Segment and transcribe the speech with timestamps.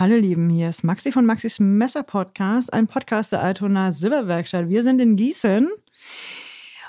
[0.00, 4.70] Hallo Lieben, hier ist Maxi von Maxis Messer Podcast, ein Podcast der Altona Silberwerkstatt.
[4.70, 5.68] Wir sind in Gießen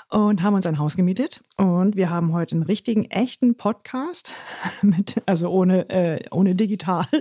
[0.08, 4.32] und haben uns ein Haus gemietet und wir haben heute einen richtigen, echten Podcast,
[4.80, 7.04] mit, also ohne, äh, ohne digital.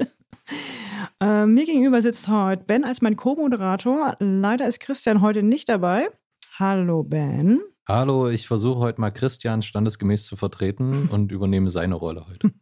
[1.19, 4.15] Äh, mir gegenüber sitzt heute Ben als mein Co-Moderator.
[4.19, 6.09] Leider ist Christian heute nicht dabei.
[6.57, 7.61] Hallo Ben.
[7.87, 12.51] Hallo, ich versuche heute mal Christian standesgemäß zu vertreten und übernehme seine Rolle heute.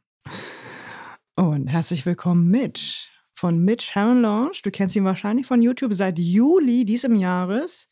[1.36, 3.10] Und herzlich willkommen, Mitch
[3.40, 4.62] von Mitch Launch.
[4.64, 5.94] Du kennst ihn wahrscheinlich von YouTube.
[5.94, 7.88] Seit Juli diesem Jahres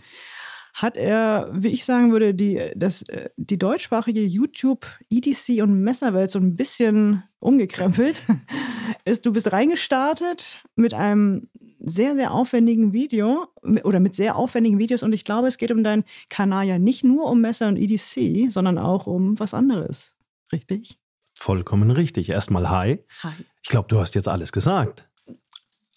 [0.74, 3.06] hat er, wie ich sagen würde, die, das,
[3.38, 8.22] die deutschsprachige YouTube, EDC und Messerwelt so ein bisschen umgekrempelt.
[9.06, 11.48] Ist, du bist reingestartet mit einem
[11.80, 13.48] sehr, sehr aufwendigen Video
[13.86, 17.06] oder mit sehr aufwendigen Videos und ich glaube, es geht um deinen Kanal ja nicht
[17.06, 20.14] nur um Messer und EDC, sondern auch um was anderes.
[20.52, 21.00] Richtig?
[21.36, 22.30] Vollkommen richtig.
[22.30, 23.00] Erstmal hi.
[23.24, 23.32] Hi.
[23.64, 25.08] Ich glaube, du hast jetzt alles gesagt.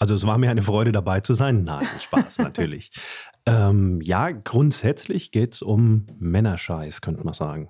[0.01, 1.62] Also es war mir eine Freude dabei zu sein.
[1.62, 2.91] Nein, Spaß natürlich.
[3.47, 7.69] ähm, ja, grundsätzlich geht es um Männerscheiß, könnte man sagen.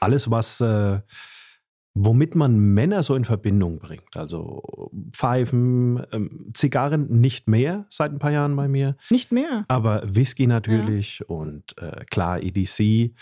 [0.00, 1.00] Alles, was, äh,
[1.94, 4.16] womit man Männer so in Verbindung bringt.
[4.16, 8.96] Also Pfeifen, ähm, Zigarren nicht mehr seit ein paar Jahren bei mir.
[9.10, 9.64] Nicht mehr.
[9.68, 11.26] Aber Whisky natürlich ja.
[11.26, 13.14] und äh, klar EDC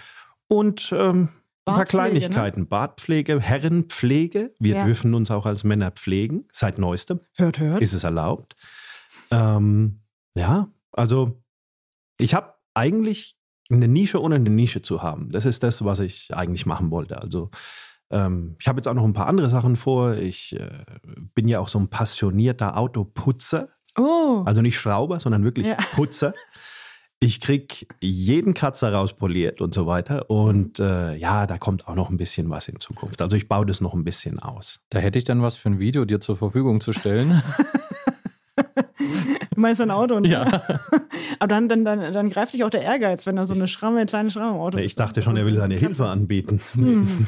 [0.49, 1.29] und ähm,
[1.67, 2.61] ein paar Kleinigkeiten.
[2.61, 2.67] Ne?
[2.67, 4.55] Bartpflege, Herrenpflege.
[4.59, 4.85] Wir ja.
[4.85, 6.47] dürfen uns auch als Männer pflegen.
[6.53, 7.21] Seit neuestem.
[7.35, 7.83] Hört, hört.
[7.83, 8.57] Ist es erlaubt.
[9.31, 10.01] Ähm,
[10.35, 11.43] ja, also
[12.19, 13.37] ich habe eigentlich
[13.71, 15.31] eine Nische ohne eine Nische zu haben.
[15.31, 17.21] Das ist das, was ich eigentlich machen wollte.
[17.21, 17.51] Also
[18.11, 20.15] ähm, ich habe jetzt auch noch ein paar andere Sachen vor.
[20.15, 20.85] Ich äh,
[21.35, 23.71] bin ja auch so ein passionierter Autoputzer.
[23.99, 24.43] Oh.
[24.45, 25.77] Also nicht Schrauber, sondern wirklich ja.
[25.95, 26.33] Putzer.
[27.19, 30.29] Ich krieg jeden Kratzer rauspoliert und so weiter.
[30.29, 33.23] Und äh, ja, da kommt auch noch ein bisschen was in Zukunft.
[33.23, 34.81] Also ich baue das noch ein bisschen aus.
[34.91, 37.43] Da hätte ich dann was für ein Video dir zur Verfügung zu stellen.
[39.55, 40.29] du meinst ein Auto, ne?
[40.29, 40.45] Ja.
[41.39, 43.99] Aber dann, dann, dann, dann greift dich auch der Ehrgeiz, wenn da so eine Schramme,
[43.99, 46.61] eine kleine Schramme im Auto nee, Ich dachte schon, er will seine Hilfe anbieten.
[46.73, 47.27] Hm.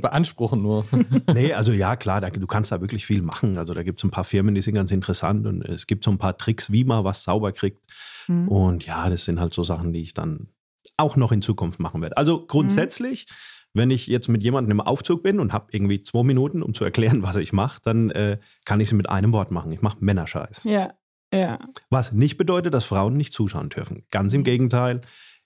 [0.00, 0.86] Beanspruchen nur.
[1.34, 3.58] nee, also ja, klar, da, du kannst da wirklich viel machen.
[3.58, 6.10] Also da gibt es ein paar Firmen, die sind ganz interessant und es gibt so
[6.10, 7.80] ein paar Tricks, wie man was sauber kriegt.
[8.28, 8.48] Mhm.
[8.48, 10.48] Und ja, das sind halt so Sachen, die ich dann
[10.96, 12.16] auch noch in Zukunft machen werde.
[12.16, 13.78] Also grundsätzlich, mhm.
[13.80, 16.84] wenn ich jetzt mit jemandem im Aufzug bin und habe irgendwie zwei Minuten, um zu
[16.84, 19.72] erklären, was ich mache, dann äh, kann ich es mit einem Wort machen.
[19.72, 20.64] Ich mache Männerscheiß.
[20.64, 20.94] Ja,
[21.32, 21.58] ja.
[21.90, 24.04] Was nicht bedeutet, dass Frauen nicht zuschauen dürfen.
[24.10, 25.00] Ganz im Gegenteil.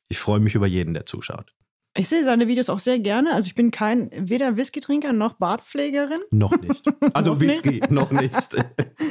[0.09, 1.55] Ich freue mich über jeden, der zuschaut.
[1.97, 3.35] Ich sehe seine Videos auch sehr gerne.
[3.35, 6.21] Also ich bin kein weder Whisky-Trinker noch Bartpflegerin.
[6.31, 6.85] Noch nicht.
[7.15, 7.91] Also noch Whisky, nicht.
[7.91, 8.57] noch nicht.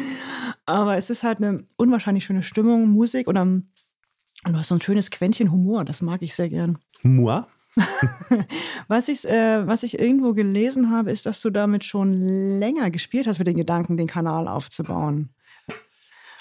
[0.65, 3.69] Aber es ist halt eine unwahrscheinlich schöne Stimmung, Musik und, um,
[4.45, 5.83] und du hast so ein schönes Quäntchen Humor.
[5.83, 6.77] Das mag ich sehr gern.
[7.03, 7.47] Humor?
[8.87, 12.13] was, ich, äh, was ich irgendwo gelesen habe, ist, dass du damit schon
[12.59, 15.29] länger gespielt hast mit den Gedanken, den Kanal aufzubauen.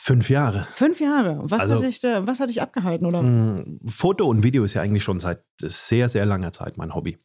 [0.09, 0.67] Fünf Jahre.
[0.73, 1.39] Fünf Jahre.
[1.43, 3.05] Was, also, hat dich, was hat dich abgehalten?
[3.05, 3.21] Oder?
[3.21, 7.19] Mm, Foto und Video ist ja eigentlich schon seit sehr, sehr langer Zeit mein Hobby.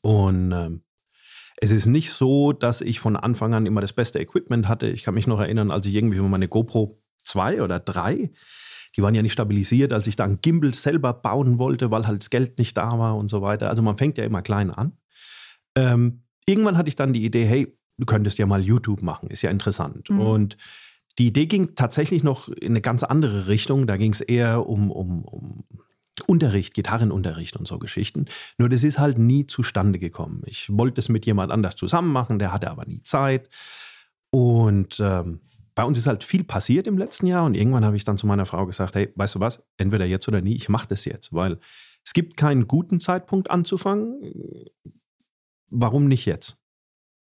[0.00, 0.82] Und ähm,
[1.56, 4.88] es ist nicht so, dass ich von Anfang an immer das beste Equipment hatte.
[4.88, 8.32] Ich kann mich noch erinnern, als ich irgendwie meine GoPro 2 oder 3,
[8.96, 12.30] die waren ja nicht stabilisiert, als ich dann Gimbal selber bauen wollte, weil halt das
[12.30, 13.70] Geld nicht da war und so weiter.
[13.70, 14.98] Also man fängt ja immer klein an.
[15.76, 19.42] Ähm, irgendwann hatte ich dann die Idee, hey, du könntest ja mal YouTube machen, ist
[19.42, 20.10] ja interessant.
[20.10, 20.20] Mhm.
[20.20, 20.56] Und
[21.18, 23.86] die Idee ging tatsächlich noch in eine ganz andere Richtung.
[23.86, 25.64] Da ging es eher um, um, um
[26.26, 28.26] Unterricht, Gitarrenunterricht und so Geschichten.
[28.58, 30.42] Nur das ist halt nie zustande gekommen.
[30.46, 33.48] Ich wollte es mit jemand anders zusammen machen, der hatte aber nie Zeit.
[34.30, 35.40] Und ähm,
[35.74, 38.26] bei uns ist halt viel passiert im letzten Jahr und irgendwann habe ich dann zu
[38.26, 41.32] meiner Frau gesagt, hey, weißt du was, entweder jetzt oder nie, ich mache das jetzt,
[41.32, 41.58] weil
[42.04, 44.22] es gibt keinen guten Zeitpunkt anzufangen.
[45.70, 46.58] Warum nicht jetzt?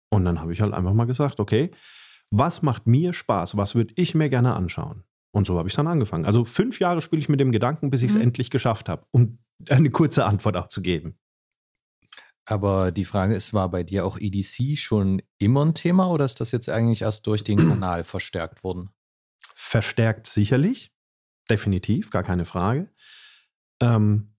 [0.09, 1.71] Und dann habe ich halt einfach mal gesagt, okay,
[2.31, 3.57] was macht mir Spaß?
[3.57, 5.03] Was würde ich mir gerne anschauen?
[5.31, 6.25] Und so habe ich dann angefangen.
[6.25, 8.23] Also fünf Jahre spiele ich mit dem Gedanken, bis ich es mhm.
[8.23, 9.39] endlich geschafft habe, um
[9.69, 11.19] eine kurze Antwort auch zu geben.
[12.45, 16.39] Aber die Frage ist, war bei dir auch EDC schon immer ein Thema oder ist
[16.39, 18.89] das jetzt eigentlich erst durch den Kanal verstärkt worden?
[19.53, 20.93] Verstärkt sicherlich,
[21.49, 22.89] definitiv, gar keine Frage.
[23.81, 24.33] Ähm,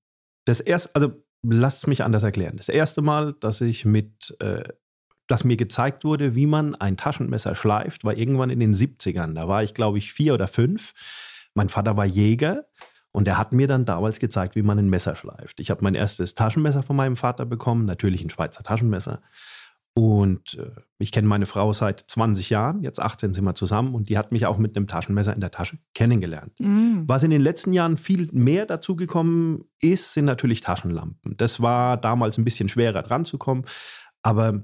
[0.46, 2.56] das erste, also lasst es mich anders erklären.
[2.56, 4.64] Das erste Mal, dass ich mit äh,
[5.29, 9.35] dass mir gezeigt wurde, wie man ein Taschenmesser schleift, war irgendwann in den 70ern.
[9.35, 10.95] Da war ich, glaube ich, vier oder fünf.
[11.55, 12.65] Mein Vater war Jäger
[13.13, 15.61] und er hat mir dann damals gezeigt, wie man ein Messer schleift.
[15.61, 19.21] Ich habe mein erstes Taschenmesser von meinem Vater bekommen, natürlich ein Schweizer Taschenmesser.
[19.95, 24.09] Und äh, ich kenne meine Frau seit 20 Jahren, jetzt 18 sind wir zusammen und
[24.09, 26.53] die hat mich auch mit einem Taschenmesser in der Tasche kennengelernt.
[26.61, 27.03] Mhm.
[27.09, 31.37] Was in den letzten Jahren viel mehr dazugekommen ist, sind natürlich Taschenlampen.
[31.37, 33.65] Das war damals ein bisschen schwerer dran zu kommen,
[34.23, 34.63] aber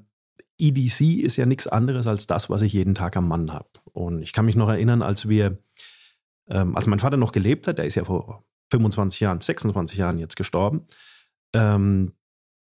[0.59, 3.69] EDC ist ja nichts anderes als das, was ich jeden Tag am Mann habe.
[3.93, 5.59] Und ich kann mich noch erinnern, als wir,
[6.49, 10.19] ähm, als mein Vater noch gelebt hat, der ist ja vor 25 Jahren, 26 Jahren
[10.19, 10.87] jetzt gestorben.
[11.55, 12.13] Ähm,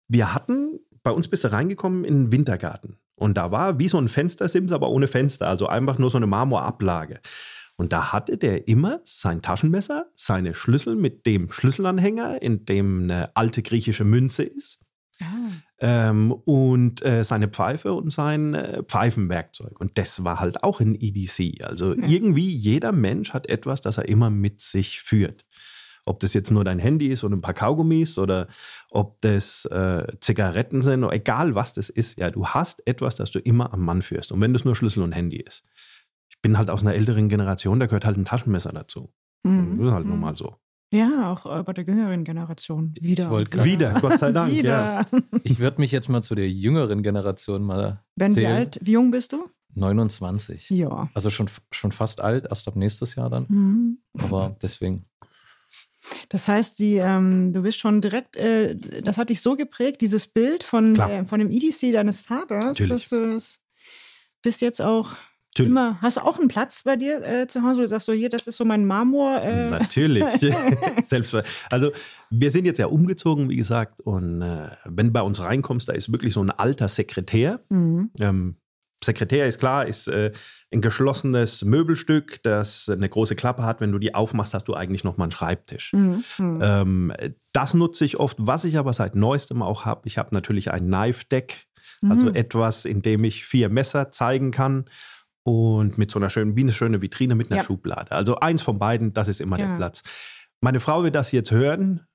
[0.07, 2.97] wir hatten, bei uns bist du reingekommen in den Wintergarten.
[3.15, 6.27] Und da war wie so ein Fenstersims, aber ohne Fenster, also einfach nur so eine
[6.27, 7.19] Marmorablage.
[7.75, 13.35] Und da hatte der immer sein Taschenmesser, seine Schlüssel mit dem Schlüsselanhänger, in dem eine
[13.35, 14.81] alte griechische Münze ist.
[15.21, 15.51] Ah.
[15.81, 19.79] Ähm, und äh, seine Pfeife und sein äh, Pfeifenwerkzeug.
[19.79, 21.63] Und das war halt auch ein EDC.
[21.63, 22.05] Also ja.
[22.05, 25.45] irgendwie jeder Mensch hat etwas, das er immer mit sich führt.
[26.05, 28.47] Ob das jetzt nur dein Handy ist oder ein paar Kaugummis oder
[28.89, 33.31] ob das äh, Zigaretten sind, oder egal was das ist, ja, du hast etwas, das
[33.31, 34.31] du immer am Mann führst.
[34.31, 35.63] Und wenn das nur Schlüssel und Handy ist.
[36.29, 39.13] Ich bin halt aus einer älteren Generation, da gehört halt ein Taschenmesser dazu.
[39.43, 39.77] Mhm.
[39.77, 40.11] Das ist halt mhm.
[40.11, 40.55] nun mal so.
[40.91, 42.93] Ja, auch äh, bei der jüngeren Generation.
[42.99, 43.29] Wieder.
[43.63, 44.51] Wieder, Gott sei Dank.
[44.51, 44.69] Wieder.
[44.69, 45.05] Ja.
[45.43, 48.03] Ich würde mich jetzt mal zu der jüngeren Generation mal.
[48.15, 49.49] Ben, wie alt, wie jung bist du?
[49.75, 50.69] 29.
[50.71, 51.09] Ja.
[51.13, 53.45] Also schon, schon fast alt, erst ab nächstes Jahr dann.
[53.49, 53.97] Mhm.
[54.19, 55.05] Aber deswegen.
[56.29, 60.27] Das heißt, die, ähm, du bist schon direkt, äh, das hat dich so geprägt, dieses
[60.27, 62.89] Bild von, äh, von dem EDC deines Vaters, Natürlich.
[62.89, 63.59] dass du das
[64.41, 65.15] bist jetzt auch
[65.49, 65.71] Natürlich.
[65.71, 66.01] Immer.
[66.01, 68.29] Hast du auch einen Platz bei dir äh, zu Hause, wo du sagst, so hier,
[68.29, 69.41] das ist so mein Marmor?
[69.41, 69.69] Äh.
[69.69, 70.23] Natürlich.
[71.03, 71.65] Selbstverständlich.
[71.69, 71.91] Also
[72.29, 76.11] wir sind jetzt ja umgezogen, wie gesagt, und äh, wenn bei uns reinkommst, da ist
[76.11, 77.61] wirklich so ein alter Sekretär.
[77.69, 78.11] Mhm.
[78.19, 78.55] Ähm,
[79.03, 80.31] Sekretär ist klar, ist äh,
[80.73, 83.79] ein geschlossenes Möbelstück, das eine große Klappe hat.
[83.79, 85.93] Wenn du die aufmachst, hast du eigentlich noch mal einen Schreibtisch.
[85.93, 86.23] Mhm.
[86.37, 86.59] mhm.
[86.61, 87.13] Ähm,
[87.53, 88.37] das nutze ich oft.
[88.39, 91.67] Was ich aber seit neuestem auch habe, ich habe natürlich ein Knife Deck,
[92.07, 92.35] also mhm.
[92.35, 94.85] etwas, in dem ich vier Messer zeigen kann
[95.49, 97.65] und mit so einer schönen, wie eine schöne Vitrine mit einer ja.
[97.65, 98.11] Schublade.
[98.11, 99.67] Also eins von beiden, das ist immer ja.
[99.67, 100.03] der Platz.
[100.61, 102.05] Meine Frau wird das jetzt hören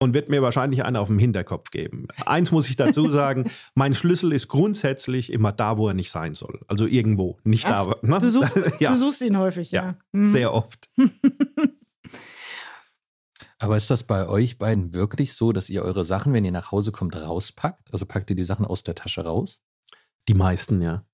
[0.00, 2.08] und wird mir wahrscheinlich einen auf dem Hinterkopf geben.
[2.26, 6.34] Eins muss ich dazu sagen, mein Schlüssel ist grundsätzlich immer da, wo er nicht sein
[6.34, 6.60] soll.
[6.68, 7.96] Also irgendwo, nicht Ach, da.
[8.02, 8.18] Ne?
[8.20, 8.92] Du, suchst, ja.
[8.92, 9.82] du, suchst, ihn häufig, ja.
[9.82, 10.24] ja mhm.
[10.24, 10.90] Sehr oft.
[13.58, 16.70] Aber ist das bei euch beiden wirklich so, dass ihr eure Sachen, wenn ihr nach
[16.70, 17.92] Hause kommt, rauspackt?
[17.92, 19.62] Also packt ihr die Sachen aus der Tasche raus?
[20.28, 21.06] Die meisten, ja.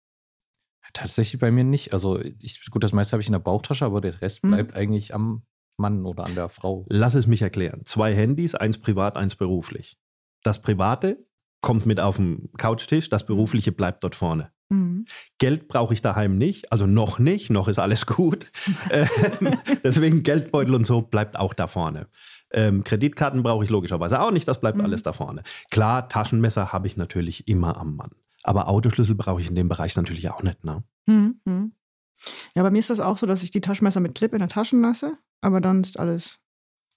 [0.92, 1.92] Tatsächlich bei mir nicht.
[1.92, 4.50] Also ich, gut, das meiste habe ich in der Bauchtasche, aber der Rest mhm.
[4.50, 5.42] bleibt eigentlich am
[5.76, 6.84] Mann oder an der Frau.
[6.88, 7.82] Lass es mich erklären.
[7.84, 9.98] Zwei Handys, eins privat, eins beruflich.
[10.42, 11.18] Das Private
[11.60, 14.50] kommt mit auf den Couchtisch, das Berufliche bleibt dort vorne.
[14.70, 15.04] Mhm.
[15.38, 18.50] Geld brauche ich daheim nicht, also noch nicht, noch ist alles gut.
[18.90, 22.08] Ähm, deswegen Geldbeutel und so bleibt auch da vorne.
[22.52, 24.84] Ähm, Kreditkarten brauche ich logischerweise auch nicht, das bleibt mhm.
[24.84, 25.42] alles da vorne.
[25.70, 28.10] Klar, Taschenmesser habe ich natürlich immer am Mann.
[28.42, 30.64] Aber Autoschlüssel brauche ich in dem Bereich natürlich auch nicht.
[30.64, 30.82] Ne?
[31.06, 31.72] Hm, hm.
[32.54, 34.48] Ja, bei mir ist das auch so, dass ich die Taschenmesser mit Clip in der
[34.48, 36.38] Tasche lasse, aber dann ist alles,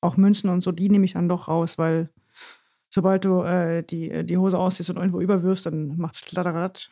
[0.03, 2.09] auch Münzen und so, die nehme ich dann doch raus, weil
[2.89, 6.89] sobald du äh, die, die Hose ausziehst und irgendwo überwirfst, dann macht es kladderadatsch.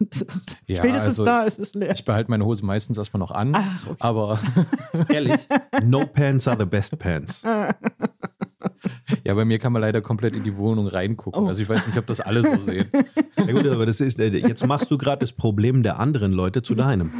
[0.66, 1.92] ja, spätestens also da ist es leer.
[1.92, 3.96] Ich behalte meine Hose meistens erstmal noch an, Ach, okay.
[4.00, 4.40] aber
[5.10, 5.46] ehrlich,
[5.84, 7.44] no pants are the best pants.
[9.24, 11.44] Ja, bei mir kann man leider komplett in die Wohnung reingucken.
[11.44, 11.48] Oh.
[11.48, 12.88] Also ich weiß nicht, ob das alle so sehen.
[13.46, 16.60] Ja gut, aber das ist, äh, jetzt machst du gerade das Problem der anderen Leute
[16.60, 17.12] zu deinem.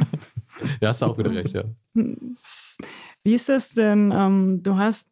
[0.81, 1.63] Ja, hast du auch wieder recht, ja.
[3.23, 4.11] Wie ist das denn?
[4.13, 5.09] Ähm, du hast,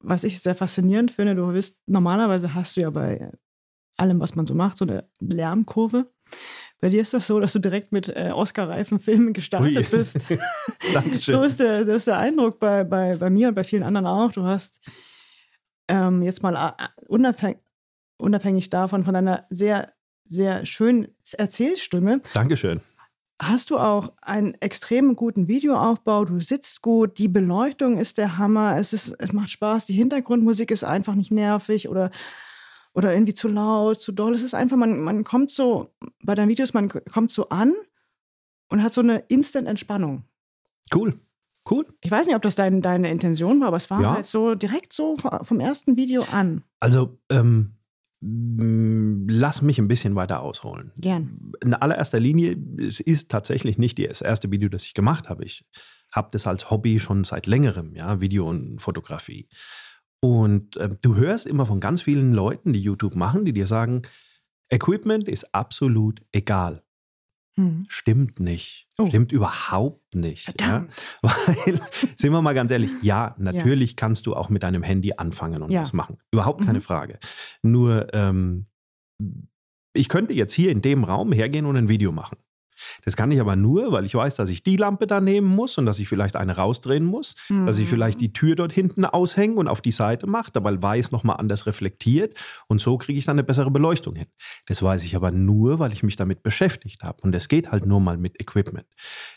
[0.00, 3.32] was ich sehr faszinierend finde, du bist, normalerweise hast du ja bei
[3.96, 6.06] allem, was man so macht, so eine Lärmkurve.
[6.80, 9.82] Bei dir ist das so, dass du direkt mit äh, Oscar-reifen Filmen gestartet Ui.
[9.82, 10.20] bist.
[10.92, 11.34] Dankeschön.
[11.34, 14.06] So ist, der, so ist der Eindruck bei, bei, bei mir und bei vielen anderen
[14.06, 14.32] auch.
[14.32, 14.80] Du hast
[15.88, 17.58] ähm, jetzt mal äh, unabhängig,
[18.18, 19.92] unabhängig davon, von deiner sehr,
[20.24, 22.22] sehr schönen Erzählstimme.
[22.32, 22.80] Dankeschön.
[23.42, 26.24] Hast du auch einen extrem guten Videoaufbau?
[26.24, 30.70] Du sitzt gut, die Beleuchtung ist der Hammer, es, ist, es macht Spaß, die Hintergrundmusik
[30.70, 32.12] ist einfach nicht nervig oder,
[32.94, 34.34] oder irgendwie zu laut, zu doll.
[34.34, 37.74] Es ist einfach, man, man kommt so, bei deinen Videos, man kommt so an
[38.68, 40.24] und hat so eine Instant-Entspannung.
[40.94, 41.18] Cool.
[41.68, 41.86] Cool.
[42.02, 44.14] Ich weiß nicht, ob das dein, deine Intention war, aber es war ja.
[44.14, 46.62] halt so direkt so vom ersten Video an.
[46.80, 47.76] Also, ähm,
[48.20, 50.92] lass mich ein bisschen weiter ausholen.
[50.96, 51.52] Gern.
[51.62, 55.44] In allererster Linie, es ist tatsächlich nicht das erste Video, das ich gemacht habe.
[55.44, 55.64] Ich
[56.12, 59.48] habe das als Hobby schon seit längerem, ja, Video und Fotografie.
[60.20, 64.02] Und äh, du hörst immer von ganz vielen Leuten, die YouTube machen, die dir sagen,
[64.70, 66.82] Equipment ist absolut egal.
[67.56, 67.84] Hm.
[67.88, 68.88] Stimmt nicht.
[68.98, 69.06] Oh.
[69.06, 70.60] Stimmt überhaupt nicht.
[70.60, 70.86] Ja?
[71.22, 71.80] Weil,
[72.16, 73.96] sind wir mal ganz ehrlich, ja, natürlich ja.
[73.96, 75.80] kannst du auch mit deinem Handy anfangen und ja.
[75.80, 76.18] das machen.
[76.32, 76.82] Überhaupt keine mhm.
[76.82, 77.18] Frage.
[77.62, 78.66] Nur, ähm,
[79.92, 82.38] ich könnte jetzt hier in dem Raum hergehen und ein Video machen.
[83.04, 85.78] Das kann ich aber nur, weil ich weiß, dass ich die Lampe da nehmen muss
[85.78, 87.66] und dass ich vielleicht eine rausdrehen muss, mhm.
[87.66, 91.12] dass ich vielleicht die Tür dort hinten aushänge und auf die Seite mache, weil weiß
[91.12, 92.34] nochmal anders reflektiert
[92.68, 94.26] und so kriege ich dann eine bessere Beleuchtung hin.
[94.66, 97.86] Das weiß ich aber nur, weil ich mich damit beschäftigt habe und es geht halt
[97.86, 98.86] nur mal mit Equipment.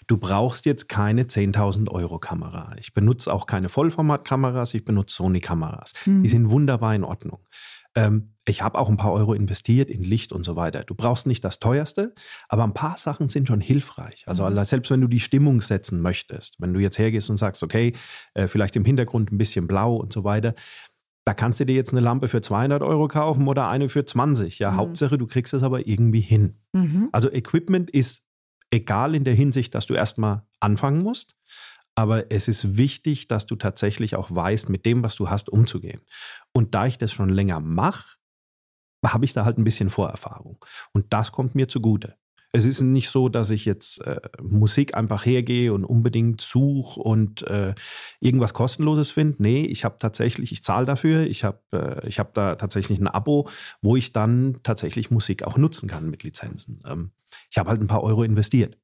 [0.07, 2.73] Du brauchst jetzt keine 10.000 Euro Kamera.
[2.79, 5.93] Ich benutze auch keine Vollformatkameras, ich benutze Sony-Kameras.
[6.05, 6.23] Mhm.
[6.23, 7.39] Die sind wunderbar in Ordnung.
[7.97, 10.83] Ähm, ich habe auch ein paar Euro investiert in Licht und so weiter.
[10.83, 12.13] Du brauchst nicht das teuerste,
[12.47, 14.23] aber ein paar Sachen sind schon hilfreich.
[14.27, 14.63] Also mhm.
[14.63, 17.93] selbst wenn du die Stimmung setzen möchtest, wenn du jetzt hergehst und sagst, okay,
[18.35, 20.53] äh, vielleicht im Hintergrund ein bisschen blau und so weiter,
[21.25, 24.59] da kannst du dir jetzt eine Lampe für 200 Euro kaufen oder eine für 20.
[24.59, 24.77] Ja, mhm.
[24.77, 26.59] Hauptsache, du kriegst es aber irgendwie hin.
[26.73, 27.09] Mhm.
[27.11, 28.23] Also Equipment ist
[28.69, 31.35] egal in der Hinsicht, dass du erstmal anfangen musst.
[31.97, 36.01] Aber es ist wichtig, dass du tatsächlich auch weißt, mit dem, was du hast, umzugehen.
[36.53, 38.17] Und da ich das schon länger mache,
[39.03, 40.63] habe ich da halt ein bisschen Vorerfahrung.
[40.93, 42.15] Und das kommt mir zugute.
[42.51, 47.41] Es ist nicht so, dass ich jetzt äh, Musik einfach hergehe und unbedingt suche und
[47.47, 47.73] äh,
[48.19, 49.41] irgendwas kostenloses finde.
[49.41, 51.59] Nee, ich habe tatsächlich, ich zahle dafür, ich habe
[52.05, 53.49] äh, hab da tatsächlich ein Abo,
[53.81, 56.79] wo ich dann tatsächlich Musik auch nutzen kann mit Lizenzen.
[56.85, 57.11] Ähm,
[57.49, 58.77] ich habe halt ein paar Euro investiert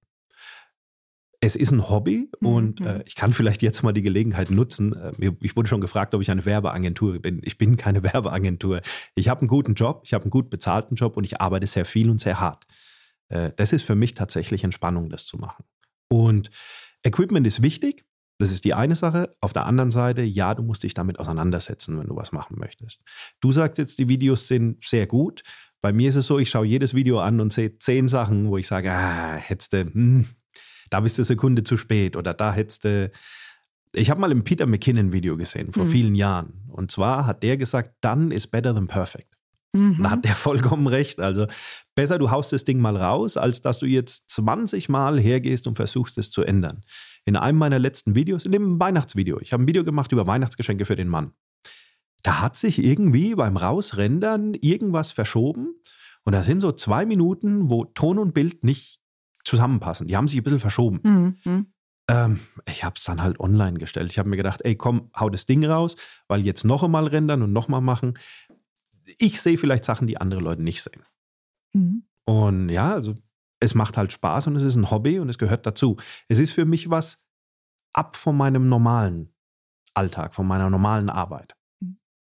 [1.45, 2.88] es ist ein Hobby und mhm.
[2.88, 4.95] äh, ich kann vielleicht jetzt mal die Gelegenheit nutzen.
[4.95, 7.41] Äh, ich wurde schon gefragt, ob ich eine Werbeagentur bin.
[7.43, 8.79] Ich bin keine Werbeagentur.
[9.15, 11.83] Ich habe einen guten Job, ich habe einen gut bezahlten Job und ich arbeite sehr
[11.83, 12.65] viel und sehr hart.
[13.27, 15.65] Äh, das ist für mich tatsächlich Entspannung, das zu machen.
[16.07, 16.50] Und
[17.03, 18.05] Equipment ist wichtig.
[18.39, 19.35] Das ist die eine Sache.
[19.41, 23.03] Auf der anderen Seite, ja, du musst dich damit auseinandersetzen, wenn du was machen möchtest.
[23.41, 25.43] Du sagst jetzt, die Videos sind sehr gut.
[25.81, 28.57] Bei mir ist es so, ich schaue jedes Video an und sehe zehn Sachen, wo
[28.57, 30.25] ich sage, ah, hättest du, hm,
[30.93, 33.12] da bist du eine Sekunde zu spät oder da hättest du.
[33.95, 35.89] Ich habe mal ein Peter McKinnon-Video gesehen vor mhm.
[35.89, 36.63] vielen Jahren.
[36.69, 39.27] Und zwar hat der gesagt, done is better than perfect.
[39.73, 40.01] Mhm.
[40.01, 41.19] Da hat der vollkommen recht.
[41.19, 41.47] Also
[41.95, 45.75] besser, du haust das Ding mal raus, als dass du jetzt 20 Mal hergehst und
[45.75, 46.83] versuchst es zu ändern.
[47.25, 50.85] In einem meiner letzten Videos, in dem Weihnachtsvideo, ich habe ein Video gemacht über Weihnachtsgeschenke
[50.85, 51.33] für den Mann.
[52.21, 55.75] Da hat sich irgendwie beim Rausrendern irgendwas verschoben.
[56.23, 59.02] Und da sind so zwei Minuten, wo Ton und Bild nicht
[59.43, 60.07] zusammenpassen.
[60.07, 61.00] Die haben sich ein bisschen verschoben.
[61.43, 61.73] Mhm.
[62.09, 64.12] Ähm, ich habe es dann halt online gestellt.
[64.12, 65.95] Ich habe mir gedacht, ey, komm, hau das Ding raus,
[66.27, 68.17] weil jetzt noch einmal rendern und noch mal machen.
[69.17, 71.03] Ich sehe vielleicht Sachen, die andere Leute nicht sehen.
[71.73, 72.03] Mhm.
[72.25, 73.17] Und ja, also
[73.59, 75.97] es macht halt Spaß und es ist ein Hobby und es gehört dazu.
[76.27, 77.23] Es ist für mich was
[77.93, 79.33] ab von meinem normalen
[79.93, 81.55] Alltag, von meiner normalen Arbeit.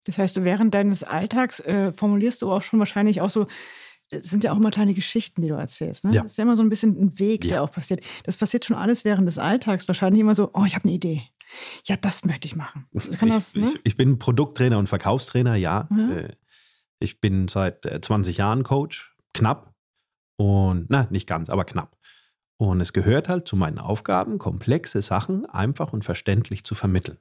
[0.07, 3.47] Das heißt, während deines Alltags äh, formulierst du auch schon wahrscheinlich auch so
[4.11, 6.05] es sind ja auch immer kleine Geschichten, die du erzählst.
[6.05, 6.12] Ne?
[6.12, 6.23] Ja.
[6.23, 7.50] Das ist ja immer so ein bisschen ein Weg, ja.
[7.50, 8.05] der auch passiert.
[8.25, 9.87] Das passiert schon alles während des Alltags.
[9.88, 11.23] Wahrscheinlich immer so, oh, ich habe eine Idee.
[11.87, 12.87] Ja, das möchte ich machen.
[13.19, 13.71] Kann ich, das, ne?
[13.73, 15.88] ich, ich, bin Produkttrainer und Verkaufstrainer, ja.
[15.90, 16.29] Mhm.
[17.00, 19.75] Ich bin seit 20 äh, Jahren Coach, knapp.
[20.37, 21.97] Und, na, nicht ganz, aber knapp.
[22.57, 27.19] Und es gehört halt zu meinen Aufgaben, komplexe Sachen einfach und verständlich zu vermitteln.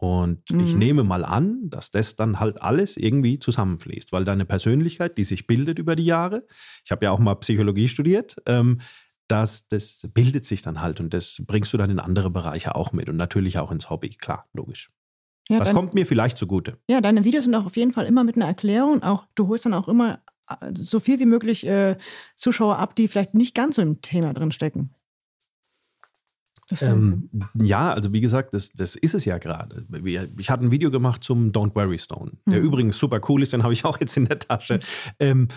[0.00, 0.60] Und mhm.
[0.60, 5.24] ich nehme mal an, dass das dann halt alles irgendwie zusammenfließt, weil deine Persönlichkeit, die
[5.24, 6.46] sich bildet über die Jahre,
[6.86, 8.80] ich habe ja auch mal Psychologie studiert, ähm,
[9.28, 12.92] das, das bildet sich dann halt und das bringst du dann in andere Bereiche auch
[12.92, 14.88] mit und natürlich auch ins Hobby, klar, logisch.
[15.50, 16.78] Ja, das dein, kommt mir vielleicht zugute.
[16.88, 19.02] Ja, deine Videos sind auch auf jeden Fall immer mit einer Erklärung.
[19.02, 21.98] Auch du holst dann auch immer äh, so viel wie möglich äh,
[22.36, 24.94] Zuschauer ab, die vielleicht nicht ganz so im Thema drin stecken.
[26.80, 29.86] Ähm, ja, also wie gesagt, das, das ist es ja gerade.
[30.38, 32.64] Ich hatte ein Video gemacht zum Don't Worry Stone, der mhm.
[32.66, 34.80] übrigens super cool ist, den habe ich auch jetzt in der Tasche.
[35.18, 35.48] Ähm,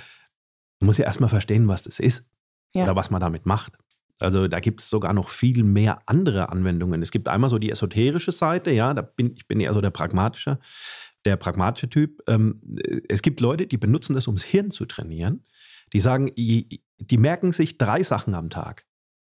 [0.79, 2.29] man muss ja erstmal verstehen, was das ist
[2.73, 2.83] ja.
[2.83, 3.73] oder was man damit macht.
[4.19, 7.01] Also da gibt es sogar noch viel mehr andere Anwendungen.
[7.01, 9.89] Es gibt einmal so die esoterische Seite, ja, da bin ich bin eher so der
[9.89, 10.59] pragmatische,
[11.25, 12.21] der pragmatische Typ.
[12.27, 12.61] Ähm,
[13.07, 15.45] es gibt Leute, die benutzen das, ums Hirn zu trainieren.
[15.91, 18.85] Die sagen, die merken sich drei Sachen am Tag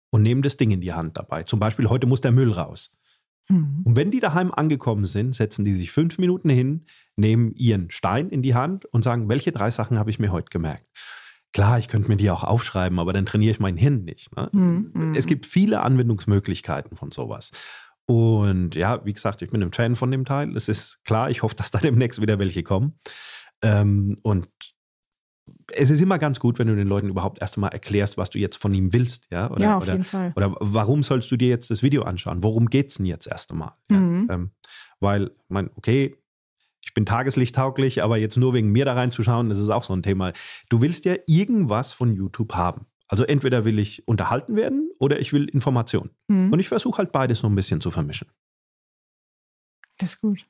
[0.10, 1.44] und nehmen das Ding in die Hand dabei.
[1.44, 2.98] Zum Beispiel, heute muss der Müll raus.
[3.50, 3.82] Mhm.
[3.84, 6.86] Und wenn die daheim angekommen sind, setzen die sich fünf Minuten hin,
[7.16, 10.50] nehmen ihren Stein in die Hand und sagen, welche drei Sachen habe ich mir heute
[10.50, 10.86] gemerkt?
[11.54, 14.36] Klar, ich könnte mir die auch aufschreiben, aber dann trainiere ich mein Hirn nicht.
[14.36, 14.50] Ne?
[14.52, 15.14] Mhm.
[15.16, 17.52] Es gibt viele Anwendungsmöglichkeiten von sowas.
[18.06, 20.56] Und ja, wie gesagt, ich bin ein Fan von dem Teil.
[20.56, 23.00] Es ist klar, ich hoffe, dass da demnächst wieder welche kommen.
[23.62, 24.48] Ähm, und
[25.74, 28.40] es ist immer ganz gut, wenn du den Leuten überhaupt erst einmal erklärst, was du
[28.40, 29.52] jetzt von ihm willst, ja?
[29.52, 30.34] Oder, ja, auf oder, jeden Fall.
[30.36, 32.44] Oder warum sollst du dir jetzt das Video anschauen?
[32.44, 33.74] Worum geht es denn jetzt erst einmal?
[33.90, 34.28] Mhm.
[34.30, 34.36] Ja?
[34.36, 34.52] Ähm,
[35.00, 36.16] weil, ich meine, okay,
[36.84, 40.04] ich bin tageslichttauglich, aber jetzt nur wegen mir da reinzuschauen, das ist auch so ein
[40.04, 40.32] Thema.
[40.70, 42.88] Du willst ja irgendwas von YouTube haben.
[43.10, 46.12] Also entweder will ich unterhalten werden oder ich will Information.
[46.28, 46.52] Mhm.
[46.52, 48.30] Und ich versuche halt beides so ein bisschen zu vermischen.
[49.98, 50.46] Das ist gut.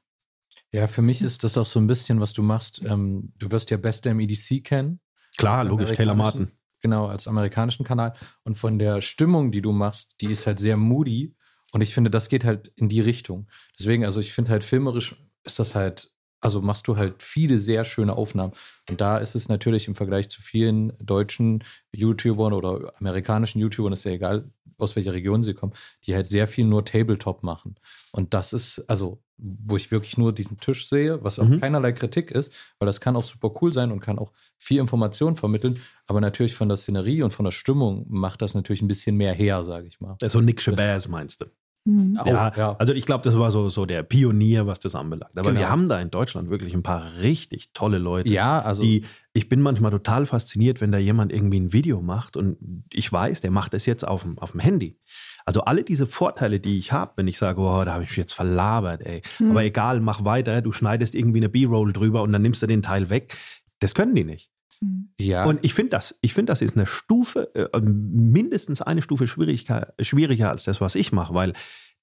[0.71, 2.83] Ja, für mich ist das auch so ein bisschen, was du machst.
[2.83, 4.99] Ähm, du wirst ja Bester im EDC kennen.
[5.37, 6.51] Klar, logisch, Taylor Martin.
[6.81, 8.13] genau, als amerikanischen Kanal.
[8.43, 11.35] Und von der Stimmung, die du machst, die ist halt sehr moody.
[11.71, 13.47] Und ich finde, das geht halt in die Richtung.
[13.77, 17.83] Deswegen, also ich finde halt filmerisch ist das halt, also machst du halt viele sehr
[17.85, 18.53] schöne Aufnahmen.
[18.89, 24.03] Und da ist es natürlich im Vergleich zu vielen deutschen YouTubern oder amerikanischen YouTubern, ist
[24.03, 25.73] ja egal, aus welcher Region sie kommen,
[26.05, 27.75] die halt sehr viel nur Tabletop machen.
[28.11, 31.59] Und das ist, also, wo ich wirklich nur diesen Tisch sehe, was auch mhm.
[31.59, 35.35] keinerlei Kritik ist, weil das kann auch super cool sein und kann auch viel Information
[35.35, 35.79] vermitteln.
[36.05, 39.33] Aber natürlich von der Szenerie und von der Stimmung macht das natürlich ein bisschen mehr
[39.33, 40.17] her, sage ich mal.
[40.23, 41.45] So Nick Shabazz meinst du?
[41.87, 42.19] Mhm.
[42.25, 45.31] Ja, ja, also ich glaube, das war so, so der Pionier, was das anbelangt.
[45.37, 45.61] Aber genau.
[45.61, 48.29] wir haben da in Deutschland wirklich ein paar richtig tolle Leute.
[48.29, 48.83] Ja, also.
[48.83, 52.57] Die, ich bin manchmal total fasziniert, wenn da jemand irgendwie ein Video macht und
[52.91, 54.99] ich weiß, der macht es jetzt auf dem, auf dem Handy.
[55.45, 58.17] Also alle diese Vorteile, die ich habe, wenn ich sage, oh, da habe ich mich
[58.17, 59.21] jetzt verlabert, ey.
[59.39, 59.51] Mhm.
[59.51, 62.81] Aber egal, mach weiter, du schneidest irgendwie eine B-Roll drüber und dann nimmst du den
[62.81, 63.37] Teil weg.
[63.79, 64.49] Das können die nicht.
[64.81, 65.09] Mhm.
[65.19, 65.45] Ja.
[65.45, 69.93] Und ich finde das, ich finde, das ist eine Stufe, äh, mindestens eine Stufe schwieriger,
[69.99, 71.53] schwieriger als das, was ich mache, weil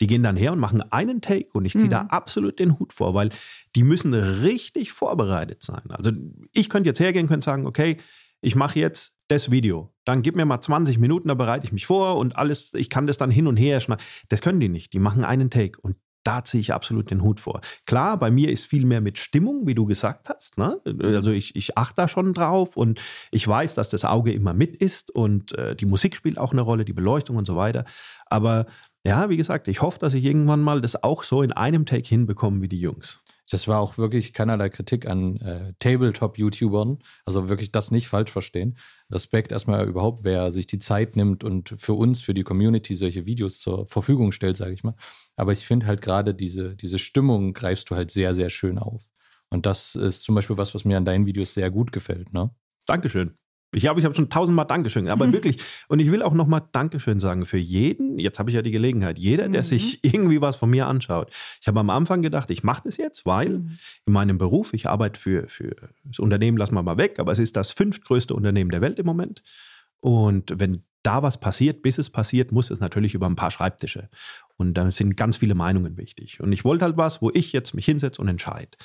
[0.00, 1.90] die gehen dann her und machen einen Take und ich ziehe mhm.
[1.90, 3.30] da absolut den Hut vor, weil
[3.76, 5.82] die müssen richtig vorbereitet sein.
[5.90, 6.10] Also
[6.52, 7.98] ich könnte jetzt hergehen, könnte sagen, okay,
[8.40, 9.94] ich mache jetzt das Video.
[10.04, 13.06] Dann gib mir mal 20 Minuten, da bereite ich mich vor und alles, ich kann
[13.06, 14.04] das dann hin und her schneiden.
[14.28, 14.92] Das können die nicht.
[14.92, 17.60] Die machen einen Take und da ziehe ich absolut den Hut vor.
[17.86, 20.58] Klar, bei mir ist viel mehr mit Stimmung, wie du gesagt hast.
[20.58, 20.80] Ne?
[21.00, 23.00] Also ich, ich achte da schon drauf und
[23.30, 26.62] ich weiß, dass das Auge immer mit ist und äh, die Musik spielt auch eine
[26.62, 27.84] Rolle, die Beleuchtung und so weiter.
[28.26, 28.66] Aber
[29.04, 32.08] ja, wie gesagt, ich hoffe, dass ich irgendwann mal das auch so in einem Take
[32.08, 33.22] hinbekomme wie die Jungs.
[33.50, 36.98] Das war auch wirklich keinerlei Kritik an äh, Tabletop-YouTubern.
[37.26, 38.78] Also wirklich das nicht falsch verstehen.
[39.10, 43.26] Respekt erstmal überhaupt, wer sich die Zeit nimmt und für uns, für die Community solche
[43.26, 44.94] Videos zur Verfügung stellt, sage ich mal.
[45.36, 49.06] Aber ich finde halt gerade diese, diese Stimmung greifst du halt sehr, sehr schön auf.
[49.50, 52.32] Und das ist zum Beispiel was, was mir an deinen Videos sehr gut gefällt.
[52.32, 52.50] Ne?
[52.86, 53.36] Dankeschön.
[53.74, 55.32] Ich glaube, ich habe schon tausendmal Dankeschön, aber mhm.
[55.32, 55.58] wirklich.
[55.88, 58.18] Und ich will auch nochmal Dankeschön sagen für jeden.
[58.18, 59.18] Jetzt habe ich ja die Gelegenheit.
[59.18, 59.66] Jeder, der mhm.
[59.66, 61.30] sich irgendwie was von mir anschaut.
[61.60, 63.78] Ich habe am Anfang gedacht, ich mache das jetzt, weil mhm.
[64.06, 67.38] in meinem Beruf, ich arbeite für, für das Unternehmen, lassen wir mal weg, aber es
[67.38, 69.42] ist das fünftgrößte Unternehmen der Welt im Moment.
[70.00, 74.08] Und wenn da was passiert, bis es passiert, muss es natürlich über ein paar Schreibtische.
[74.56, 76.40] Und da sind ganz viele Meinungen wichtig.
[76.40, 78.76] Und ich wollte halt was, wo ich jetzt mich hinsetze und entscheide.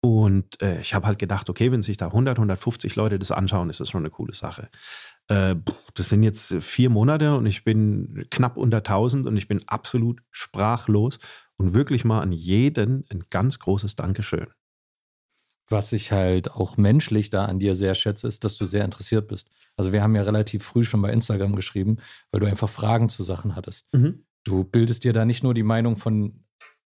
[0.00, 3.68] Und äh, ich habe halt gedacht, okay, wenn sich da 100, 150 Leute das anschauen,
[3.68, 4.68] ist das schon eine coole Sache.
[5.26, 5.56] Äh,
[5.94, 10.22] das sind jetzt vier Monate und ich bin knapp unter 1000 und ich bin absolut
[10.30, 11.18] sprachlos
[11.56, 14.46] und wirklich mal an jeden ein ganz großes Dankeschön.
[15.68, 19.28] Was ich halt auch menschlich da an dir sehr schätze, ist, dass du sehr interessiert
[19.28, 19.50] bist.
[19.76, 21.98] Also wir haben ja relativ früh schon bei Instagram geschrieben,
[22.30, 23.92] weil du einfach Fragen zu Sachen hattest.
[23.92, 24.24] Mhm.
[24.44, 26.44] Du bildest dir da nicht nur die Meinung von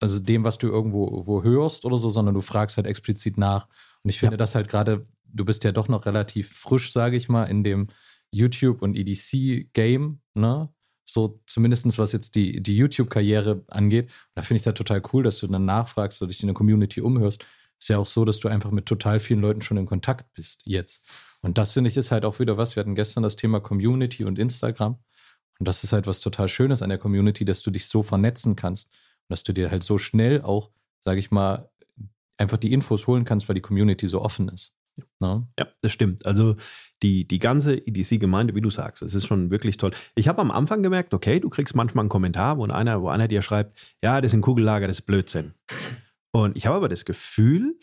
[0.04, 3.66] also dem, was du irgendwo wo hörst oder so, sondern du fragst halt explizit nach.
[4.02, 4.36] Und ich finde ja.
[4.36, 7.88] das halt gerade, du bist ja doch noch relativ frisch, sage ich mal, in dem
[8.30, 10.68] YouTube- und EDC-Game, ne?
[11.06, 14.10] So zumindest was jetzt die, die YouTube-Karriere angeht.
[14.34, 17.00] Da finde ich das total cool, dass du dann nachfragst oder dich in der Community
[17.00, 17.44] umhörst.
[17.78, 20.62] Ist ja auch so, dass du einfach mit total vielen Leuten schon in Kontakt bist
[20.64, 21.02] jetzt.
[21.40, 22.76] Und das finde ich ist halt auch wieder was.
[22.76, 24.98] Wir hatten gestern das Thema Community und Instagram.
[25.58, 28.54] Und das ist halt was total Schönes an der Community, dass du dich so vernetzen
[28.54, 28.90] kannst
[29.28, 31.70] dass du dir halt so schnell auch, sage ich mal,
[32.36, 34.76] einfach die Infos holen kannst, weil die Community so offen ist.
[35.20, 35.46] Ne?
[35.58, 36.24] Ja, das stimmt.
[36.26, 36.56] Also
[37.02, 39.92] die, die ganze EDC-Gemeinde, wie du sagst, es ist schon wirklich toll.
[40.14, 43.28] Ich habe am Anfang gemerkt, okay, du kriegst manchmal einen Kommentar, wo einer, wo einer
[43.28, 45.54] dir schreibt, ja, das ist ein Kugellager, das ist Blödsinn.
[46.32, 47.78] Und ich habe aber das Gefühl,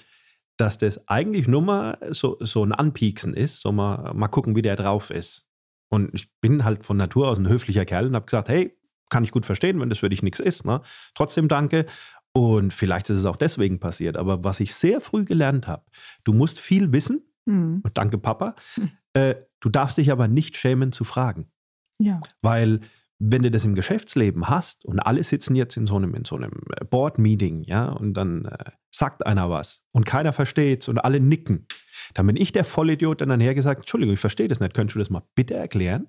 [0.57, 4.61] dass das eigentlich nur mal so, so ein Anpieksen ist, so mal, mal gucken, wie
[4.61, 5.49] der drauf ist.
[5.89, 8.77] Und ich bin halt von Natur aus ein höflicher Kerl und habe gesagt, hey,
[9.11, 10.65] kann ich gut verstehen, wenn das für dich nichts ist.
[10.65, 10.81] Ne?
[11.13, 11.85] Trotzdem danke.
[12.33, 14.17] Und vielleicht ist es auch deswegen passiert.
[14.17, 15.83] Aber was ich sehr früh gelernt habe,
[16.23, 17.21] du musst viel wissen.
[17.45, 17.83] Mhm.
[17.93, 18.55] Danke, Papa.
[18.77, 18.91] Mhm.
[19.13, 21.51] Äh, du darfst dich aber nicht schämen zu fragen.
[21.99, 22.21] Ja.
[22.41, 22.79] Weil
[23.19, 26.35] wenn du das im Geschäftsleben hast und alle sitzen jetzt in so einem, in so
[26.37, 31.19] einem äh, Board-Meeting, ja, und dann äh, sagt einer was und keiner versteht's und alle
[31.19, 31.67] nicken,
[32.15, 34.99] dann bin ich der Vollidiot, der dann hergesagt, Entschuldigung, ich verstehe das nicht, könntest du
[34.99, 36.07] das mal bitte erklären?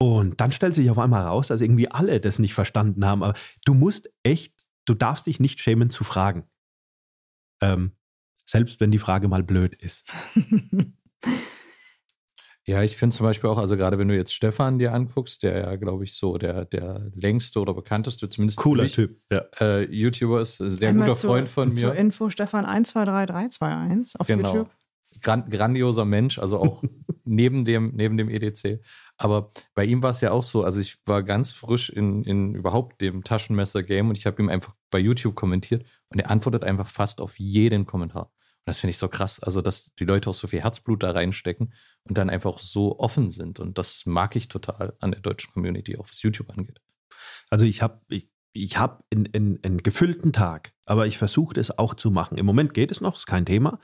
[0.00, 3.22] Und dann stellt sich auf einmal heraus, dass irgendwie alle das nicht verstanden haben.
[3.22, 3.34] Aber
[3.64, 6.44] du musst echt, du darfst dich nicht schämen zu fragen.
[7.60, 7.92] Ähm,
[8.44, 10.10] selbst wenn die Frage mal blöd ist.
[12.68, 15.56] Ja, ich finde zum Beispiel auch, also gerade wenn du jetzt Stefan dir anguckst, der
[15.56, 19.42] ja, glaube ich, so der, der längste oder bekannteste, zumindest cooler mich, Typ, ja.
[19.58, 21.76] Äh, YouTuber ist, sehr Einmal guter zu, Freund von mir.
[21.76, 24.52] Zur Info Stefan 123321 auf genau.
[24.52, 24.70] YouTube.
[25.22, 26.82] Gran grandioser Mensch, also auch
[27.24, 28.80] neben dem, neben dem EDC.
[29.16, 32.54] Aber bei ihm war es ja auch so, also ich war ganz frisch in, in
[32.54, 36.86] überhaupt dem Taschenmesser-Game und ich habe ihm einfach bei YouTube kommentiert und er antwortet einfach
[36.86, 38.26] fast auf jeden Kommentar.
[38.26, 39.40] Und das finde ich so krass.
[39.40, 41.72] Also, dass die Leute auch so viel Herzblut da reinstecken
[42.04, 43.60] und dann einfach so offen sind.
[43.60, 46.80] Und das mag ich total an der deutschen Community, auch was YouTube angeht.
[47.50, 51.94] Also ich habe ich, ich hab einen, einen gefüllten Tag, aber ich versuche es auch
[51.94, 52.38] zu machen.
[52.38, 53.78] Im Moment geht es noch, ist kein Thema.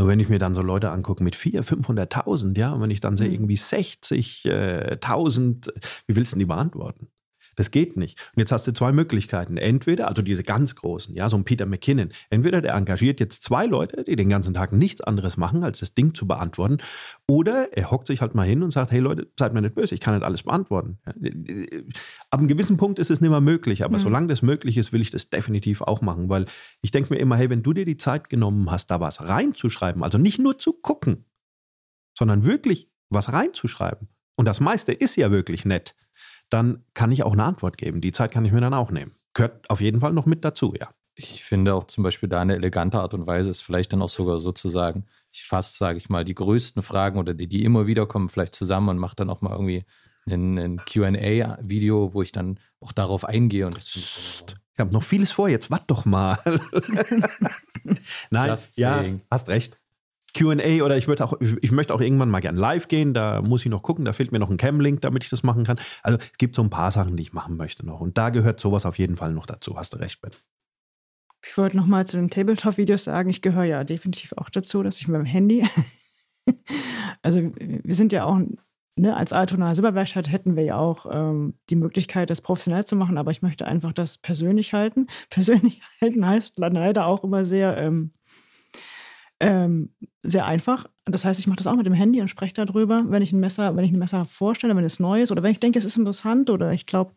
[0.00, 3.00] Nur wenn ich mir dann so Leute angucke mit 400.000, 500.000, ja, und wenn ich
[3.00, 3.34] dann sehe, mhm.
[3.34, 5.70] irgendwie 60.000,
[6.06, 7.08] wie willst du denn die beantworten?
[7.56, 8.18] Das geht nicht.
[8.34, 9.56] Und jetzt hast du zwei Möglichkeiten.
[9.56, 13.66] Entweder, also diese ganz großen, ja, so ein Peter McKinnon, entweder der engagiert jetzt zwei
[13.66, 16.78] Leute, die den ganzen Tag nichts anderes machen, als das Ding zu beantworten,
[17.28, 19.94] oder er hockt sich halt mal hin und sagt, hey Leute, seid mir nicht böse,
[19.94, 20.98] ich kann nicht alles beantworten.
[22.30, 24.02] Ab einem gewissen Punkt ist es nicht mehr möglich, aber mhm.
[24.02, 26.46] solange das möglich ist, will ich das definitiv auch machen, weil
[26.82, 30.02] ich denke mir immer, hey, wenn du dir die Zeit genommen hast, da was reinzuschreiben,
[30.02, 31.24] also nicht nur zu gucken,
[32.16, 35.94] sondern wirklich was reinzuschreiben, und das meiste ist ja wirklich nett,
[36.50, 38.00] dann kann ich auch eine Antwort geben.
[38.00, 39.12] Die Zeit kann ich mir dann auch nehmen.
[39.34, 40.90] Gehört auf jeden Fall noch mit dazu, ja.
[41.14, 44.08] Ich finde auch zum Beispiel da eine elegante Art und Weise ist vielleicht dann auch
[44.08, 48.06] sogar sozusagen, ich fasse, sage ich mal, die größten Fragen oder die, die immer wieder
[48.06, 49.84] kommen, vielleicht zusammen und mache dann auch mal irgendwie
[50.28, 53.66] ein, ein QA-Video, wo ich dann auch darauf eingehe.
[53.66, 56.38] Und das ich habe noch vieles vor, jetzt warte doch mal.
[58.30, 59.79] Nein, ja, hast recht.
[60.32, 63.14] QA oder ich würde auch, ich möchte auch irgendwann mal gern live gehen.
[63.14, 64.04] Da muss ich noch gucken.
[64.04, 65.78] Da fehlt mir noch ein Cam-Link, damit ich das machen kann.
[66.02, 68.00] Also es gibt so ein paar Sachen, die ich machen möchte noch.
[68.00, 69.76] Und da gehört sowas auf jeden Fall noch dazu.
[69.76, 70.30] Hast du recht, Ben.
[71.46, 74.98] Ich wollte noch mal zu den Tabletop-Videos sagen, ich gehöre ja definitiv auch dazu, dass
[75.00, 75.66] ich mit dem Handy,
[77.22, 78.38] also wir sind ja auch,
[78.96, 83.16] ne, als Altona Silberwerkstatt hätten wir ja auch ähm, die Möglichkeit, das professionell zu machen,
[83.16, 85.06] aber ich möchte einfach das persönlich halten.
[85.30, 88.12] Persönlich halten heißt leider auch immer sehr ähm,
[89.40, 90.86] ähm, sehr einfach.
[91.06, 93.40] Das heißt, ich mache das auch mit dem Handy und spreche darüber, wenn ich ein
[93.40, 95.84] Messer, wenn ich ein Messer vorstelle, wenn es neu ist oder wenn ich denke, es
[95.84, 97.14] ist interessant oder ich glaube,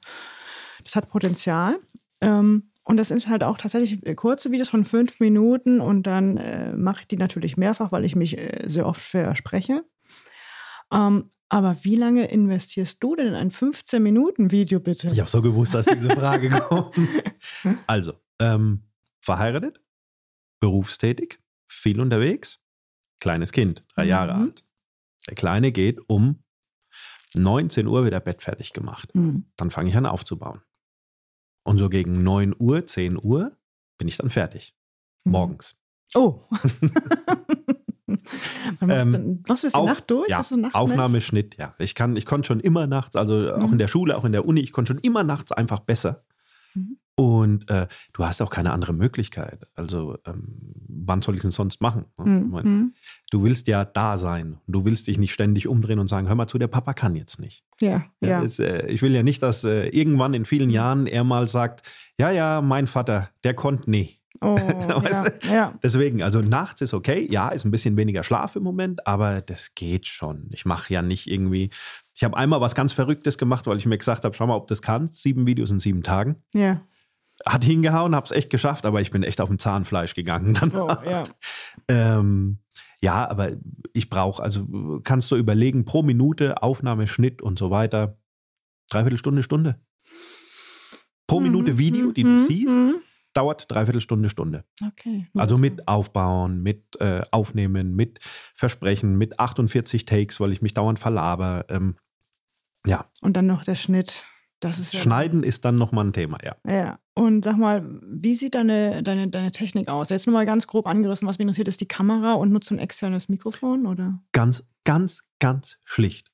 [0.83, 1.79] das hat Potenzial.
[2.21, 6.73] Ähm, und das sind halt auch tatsächlich kurze Videos von fünf Minuten und dann äh,
[6.73, 9.85] mache ich die natürlich mehrfach, weil ich mich äh, sehr oft verspreche.
[10.91, 15.09] Ähm, aber wie lange investierst du denn in ein 15-Minuten-Video, bitte?
[15.11, 16.95] Ich habe so gewusst, dass diese Frage kommt.
[17.87, 18.83] Also, ähm,
[19.21, 19.79] verheiratet,
[20.59, 21.39] berufstätig,
[21.73, 22.63] viel unterwegs.
[23.19, 24.09] Kleines Kind, drei mhm.
[24.09, 24.65] Jahre alt.
[25.27, 26.43] Der Kleine geht um
[27.33, 29.13] 19 Uhr wieder Bett fertig gemacht.
[29.15, 29.51] Mhm.
[29.55, 30.61] Dann fange ich an aufzubauen.
[31.63, 33.57] Und so gegen 9 Uhr, 10 Uhr
[33.97, 34.75] bin ich dann fertig.
[35.23, 35.31] Mhm.
[35.31, 35.79] Morgens.
[36.15, 36.41] Oh.
[38.81, 40.29] ähm, machst du das Nacht durch?
[40.29, 41.73] Ja, Aufnahme, Schnitt, ja.
[41.79, 43.77] Ich, kann, ich konnte schon immer nachts, also auch in mhm.
[43.79, 46.23] der Schule, auch in der Uni, ich konnte schon immer nachts einfach besser.
[47.15, 49.67] Und äh, du hast auch keine andere Möglichkeit.
[49.75, 50.45] Also, ähm,
[50.87, 52.05] wann soll ich es denn sonst machen?
[52.17, 52.49] Mhm.
[52.49, 52.93] Meine, mhm.
[53.29, 54.57] du willst ja da sein.
[54.67, 57.39] Du willst dich nicht ständig umdrehen und sagen, hör mal zu, der Papa kann jetzt
[57.39, 57.63] nicht.
[57.79, 58.29] Ja, ja.
[58.29, 58.41] ja.
[58.41, 61.83] Ist, äh, ich will ja nicht, dass äh, irgendwann in vielen Jahren er mal sagt,
[62.17, 64.19] ja, ja, mein Vater, der konnte nie.
[64.41, 64.57] Oh,
[64.89, 65.73] ja, ja.
[65.83, 67.27] Deswegen, also nachts ist okay.
[67.29, 70.47] Ja, ist ein bisschen weniger Schlaf im Moment, aber das geht schon.
[70.51, 71.69] Ich mache ja nicht irgendwie.
[72.15, 74.67] Ich habe einmal was ganz Verrücktes gemacht, weil ich mir gesagt habe, schau mal, ob
[74.67, 75.21] das kannst.
[75.21, 76.37] Sieben Videos in sieben Tagen.
[76.55, 76.81] Ja
[77.45, 80.57] hat hingehauen, hab's echt geschafft, aber ich bin echt auf dem Zahnfleisch gegangen.
[80.73, 81.27] Oh, ja.
[81.87, 82.59] ähm,
[82.99, 83.51] ja, aber
[83.93, 88.17] ich brauche, also kannst du überlegen, pro Minute Aufnahme, Schnitt und so weiter,
[88.89, 89.81] dreiviertel Stunde, Stunde.
[91.27, 91.47] Pro mhm.
[91.47, 92.37] Minute Video, die mhm.
[92.37, 92.95] du siehst, mhm.
[93.33, 94.63] dauert dreiviertel Stunde, Stunde.
[94.85, 95.27] Okay.
[95.35, 98.19] Also mit Aufbauen, mit äh, Aufnehmen, mit
[98.53, 101.65] Versprechen, mit 48 Takes, weil ich mich dauernd verlaber.
[101.69, 101.97] Ähm,
[102.85, 103.09] ja.
[103.21, 104.25] Und dann noch der Schnitt.
[104.63, 106.55] Das ist ja Schneiden ist dann nochmal ein Thema, ja.
[106.67, 106.99] Ja.
[107.15, 110.09] Und sag mal, wie sieht deine, deine, deine Technik aus?
[110.09, 112.75] Jetzt nur mal ganz grob angerissen, was mich interessiert, ist die Kamera und nutzt du
[112.75, 114.19] ein externes Mikrofon oder?
[114.31, 116.31] Ganz, ganz, ganz schlicht.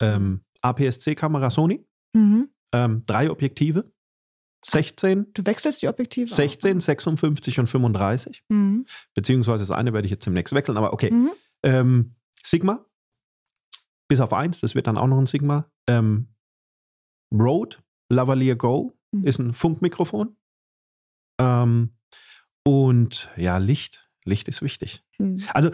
[0.00, 2.50] Ähm, APS-C-Kamera Sony, mhm.
[2.72, 3.90] ähm, drei Objektive,
[4.66, 5.32] 16.
[5.32, 6.28] Du wechselst die Objektive?
[6.28, 6.80] 16, auch.
[6.80, 8.44] 56 und 35.
[8.48, 8.86] Mhm.
[9.14, 11.10] Beziehungsweise das eine werde ich jetzt demnächst wechseln, aber okay.
[11.10, 11.30] Mhm.
[11.62, 12.84] Ähm, Sigma,
[14.08, 15.70] bis auf eins, das wird dann auch noch ein Sigma.
[15.88, 16.28] Ähm,
[17.32, 19.24] Rode Lavalier Go mhm.
[19.24, 20.36] ist ein Funkmikrofon.
[21.40, 21.94] Ähm,
[22.64, 24.10] und ja, Licht.
[24.24, 25.04] Licht ist wichtig.
[25.18, 25.42] Mhm.
[25.54, 25.70] Also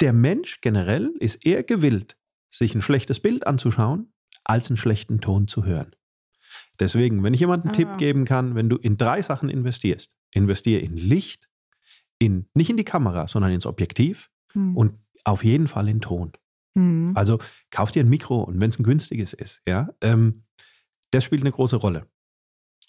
[0.00, 2.16] der Mensch generell ist eher gewillt,
[2.50, 5.94] sich ein schlechtes Bild anzuschauen, als einen schlechten Ton zu hören.
[6.80, 7.76] Deswegen, wenn ich jemandem einen ah.
[7.76, 11.48] Tipp geben kann, wenn du in drei Sachen investierst, investiere in Licht,
[12.18, 14.76] in, nicht in die Kamera, sondern ins Objektiv mhm.
[14.76, 16.32] und auf jeden Fall in Ton.
[16.74, 17.12] Mhm.
[17.14, 17.38] Also
[17.70, 20.44] kauf dir ein Mikro und wenn es ein günstiges ist, ja, ähm,
[21.10, 22.06] das spielt eine große Rolle.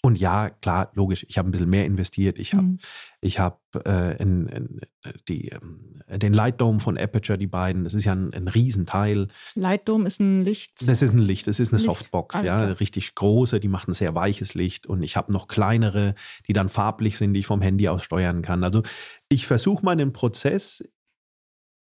[0.06, 2.38] Und ja, klar, logisch, ich habe ein bisschen mehr investiert.
[2.38, 2.78] Ich habe mhm.
[3.20, 4.80] ich hab, äh, in, in,
[5.28, 7.82] die, ähm, den Light Dome von Aperture, die beiden.
[7.82, 9.26] Das ist ja ein, ein Riesenteil.
[9.56, 10.88] Light Dome ist ein Licht.
[10.88, 11.86] Das ist ein Licht, das ist eine Licht.
[11.86, 12.78] Softbox, Alles ja, klar.
[12.78, 14.86] richtig große, die macht ein sehr weiches Licht.
[14.86, 16.14] Und ich habe noch kleinere,
[16.46, 18.62] die dann farblich sind, die ich vom Handy aus steuern kann.
[18.62, 18.82] Also
[19.28, 20.84] ich versuche meinen Prozess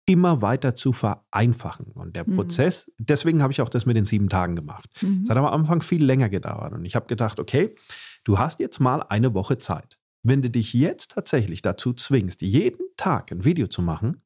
[0.06, 1.88] immer weiter zu vereinfachen.
[1.88, 2.36] Und der mhm.
[2.36, 4.90] Prozess, deswegen habe ich auch das mit den sieben Tagen gemacht.
[4.96, 5.26] Es mhm.
[5.30, 6.74] hat am Anfang viel länger gedauert.
[6.74, 7.76] Und ich habe gedacht, okay,
[8.24, 9.98] du hast jetzt mal eine Woche Zeit.
[10.24, 14.22] Wenn du dich jetzt tatsächlich dazu zwingst, jeden Tag ein Video zu machen,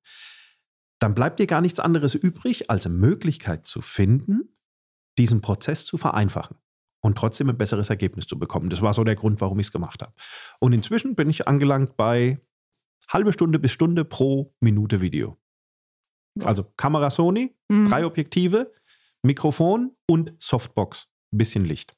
[1.00, 4.56] dann bleibt dir gar nichts anderes übrig, als eine Möglichkeit zu finden,
[5.18, 6.58] diesen Prozess zu vereinfachen
[7.02, 8.70] und trotzdem ein besseres Ergebnis zu bekommen.
[8.70, 10.14] Das war so der Grund, warum ich es gemacht habe.
[10.60, 12.40] Und inzwischen bin ich angelangt bei
[13.10, 15.38] halbe Stunde bis Stunde pro Minute Video.
[16.46, 17.90] Also Kamera Sony, mhm.
[17.90, 18.72] drei Objektive,
[19.24, 21.96] Mikrofon und Softbox, bisschen Licht.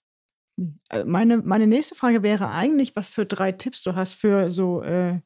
[0.89, 4.82] Äh, meine, meine nächste Frage wäre eigentlich, was für drei Tipps du hast für so
[4.82, 5.21] äh,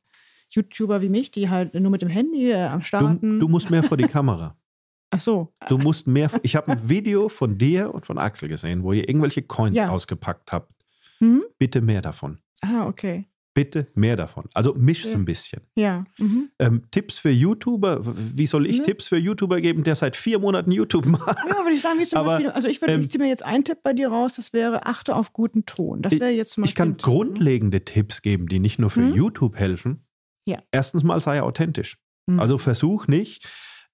[0.49, 3.39] YouTuber wie mich, die halt nur mit dem Handy äh, am Starten.
[3.39, 4.55] Du, du musst mehr vor die Kamera.
[5.11, 5.53] Ach so.
[5.69, 6.29] Du musst mehr.
[6.41, 9.89] Ich habe ein Video von dir und von Axel gesehen, wo ihr irgendwelche Coins ja.
[9.89, 10.71] ausgepackt habt.
[11.19, 11.43] Hm?
[11.59, 12.39] Bitte mehr davon.
[12.61, 13.27] Ah, okay.
[13.55, 14.45] Bitte mehr davon.
[14.55, 15.61] Also misch es ein bisschen.
[15.75, 16.05] Ja.
[16.17, 16.49] Mhm.
[16.57, 18.01] Ähm, Tipps für YouTuber.
[18.03, 18.83] Wie soll ich ja.
[18.83, 21.37] Tipps für YouTuber geben, der seit vier Monaten YouTube macht?
[21.47, 23.29] Ja, würde ich sagen, wie zum Aber, Beispiel, also ich würde, ähm, ich ziehe mir
[23.29, 26.01] jetzt einen Tipp bei dir raus, das wäre, achte auf guten Ton.
[26.01, 29.13] Das wäre jetzt zum Ich kann grundlegende Tipps geben, die nicht nur für mhm.
[29.13, 30.07] YouTube helfen.
[30.45, 30.59] Ja.
[30.71, 31.97] Erstens mal sei authentisch.
[32.25, 32.39] Mhm.
[32.39, 33.47] Also versuch nicht,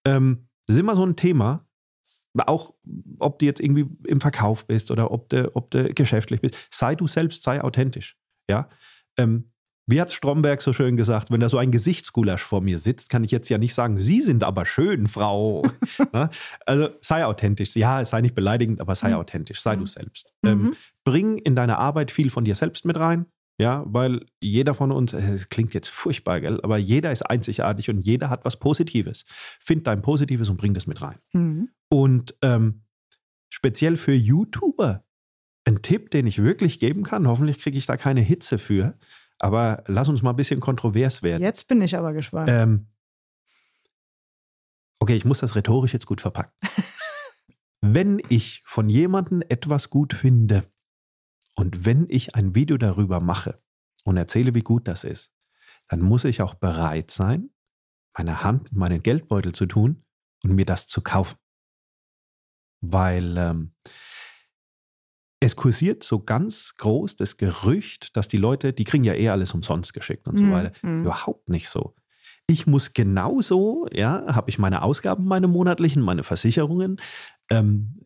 [0.06, 1.68] ähm, das ist immer so ein Thema,
[2.38, 2.74] auch
[3.20, 6.96] ob du jetzt irgendwie im Verkauf bist oder ob du, ob du geschäftlich bist, sei
[6.96, 8.18] du selbst, sei authentisch.
[8.50, 8.70] Ja,
[9.20, 9.52] ähm,
[9.90, 13.24] wie hat Stromberg so schön gesagt, wenn da so ein Gesichtsgulasch vor mir sitzt, kann
[13.24, 15.64] ich jetzt ja nicht sagen, Sie sind aber schön, Frau.
[16.14, 16.30] Ne?
[16.66, 17.76] also sei authentisch.
[17.76, 19.16] Ja, sei nicht beleidigend, aber sei mhm.
[19.16, 20.32] authentisch, sei du selbst.
[20.44, 20.76] Ähm, mhm.
[21.04, 23.26] bring in deine Arbeit viel von dir selbst mit rein.
[23.60, 28.00] Ja, weil jeder von uns, es klingt jetzt furchtbar, gell, aber jeder ist einzigartig und
[28.06, 29.26] jeder hat was Positives.
[29.60, 31.18] Find dein Positives und bring das mit rein.
[31.34, 31.70] Mhm.
[31.90, 32.84] Und ähm,
[33.50, 35.04] speziell für YouTuber,
[35.70, 37.28] ein Tipp, den ich wirklich geben kann.
[37.28, 38.98] Hoffentlich kriege ich da keine Hitze für.
[39.38, 41.42] Aber lass uns mal ein bisschen kontrovers werden.
[41.42, 42.50] Jetzt bin ich aber gespannt.
[42.52, 42.88] Ähm,
[45.00, 46.52] okay, ich muss das rhetorisch jetzt gut verpacken.
[47.82, 50.66] wenn ich von jemandem etwas gut finde
[51.56, 53.62] und wenn ich ein Video darüber mache
[54.04, 55.34] und erzähle, wie gut das ist,
[55.88, 57.50] dann muss ich auch bereit sein,
[58.18, 60.04] meine Hand in meinen Geldbeutel zu tun
[60.44, 61.38] und mir das zu kaufen.
[62.82, 63.74] Weil ähm,
[65.40, 69.54] es kursiert so ganz groß das Gerücht, dass die Leute, die kriegen ja eh alles
[69.54, 70.52] umsonst geschickt und so mhm.
[70.52, 70.72] weiter.
[70.82, 71.04] Mhm.
[71.04, 71.96] Überhaupt nicht so.
[72.48, 77.00] Ich muss genauso, ja, habe ich meine Ausgaben, meine monatlichen, meine Versicherungen.
[77.50, 78.06] Ähm,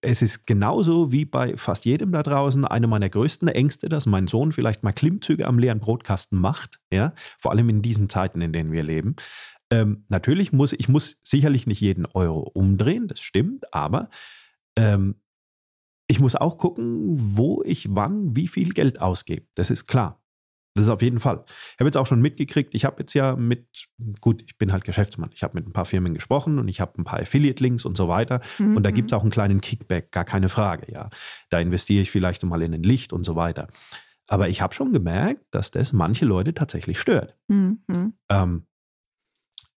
[0.00, 4.26] es ist genauso wie bei fast jedem da draußen eine meiner größten Ängste, dass mein
[4.26, 8.52] Sohn vielleicht mal Klimmzüge am leeren Brotkasten macht, ja, vor allem in diesen Zeiten, in
[8.52, 9.16] denen wir leben.
[9.70, 14.08] Ähm, natürlich muss ich muss sicherlich nicht jeden Euro umdrehen, das stimmt, aber
[14.76, 15.16] ähm,
[16.08, 19.46] ich muss auch gucken, wo ich wann wie viel Geld ausgebe.
[19.54, 20.22] Das ist klar.
[20.76, 21.42] Das ist auf jeden Fall.
[21.46, 23.88] Ich habe jetzt auch schon mitgekriegt, ich habe jetzt ja mit,
[24.20, 25.30] gut, ich bin halt Geschäftsmann.
[25.32, 28.08] Ich habe mit ein paar Firmen gesprochen und ich habe ein paar Affiliate-Links und so
[28.08, 28.42] weiter.
[28.58, 28.76] Mhm.
[28.76, 31.08] Und da gibt es auch einen kleinen Kickback, gar keine Frage, ja.
[31.48, 33.68] Da investiere ich vielleicht mal in ein Licht und so weiter.
[34.26, 37.36] Aber ich habe schon gemerkt, dass das manche Leute tatsächlich stört.
[37.48, 37.80] Mhm.
[38.28, 38.66] Ähm,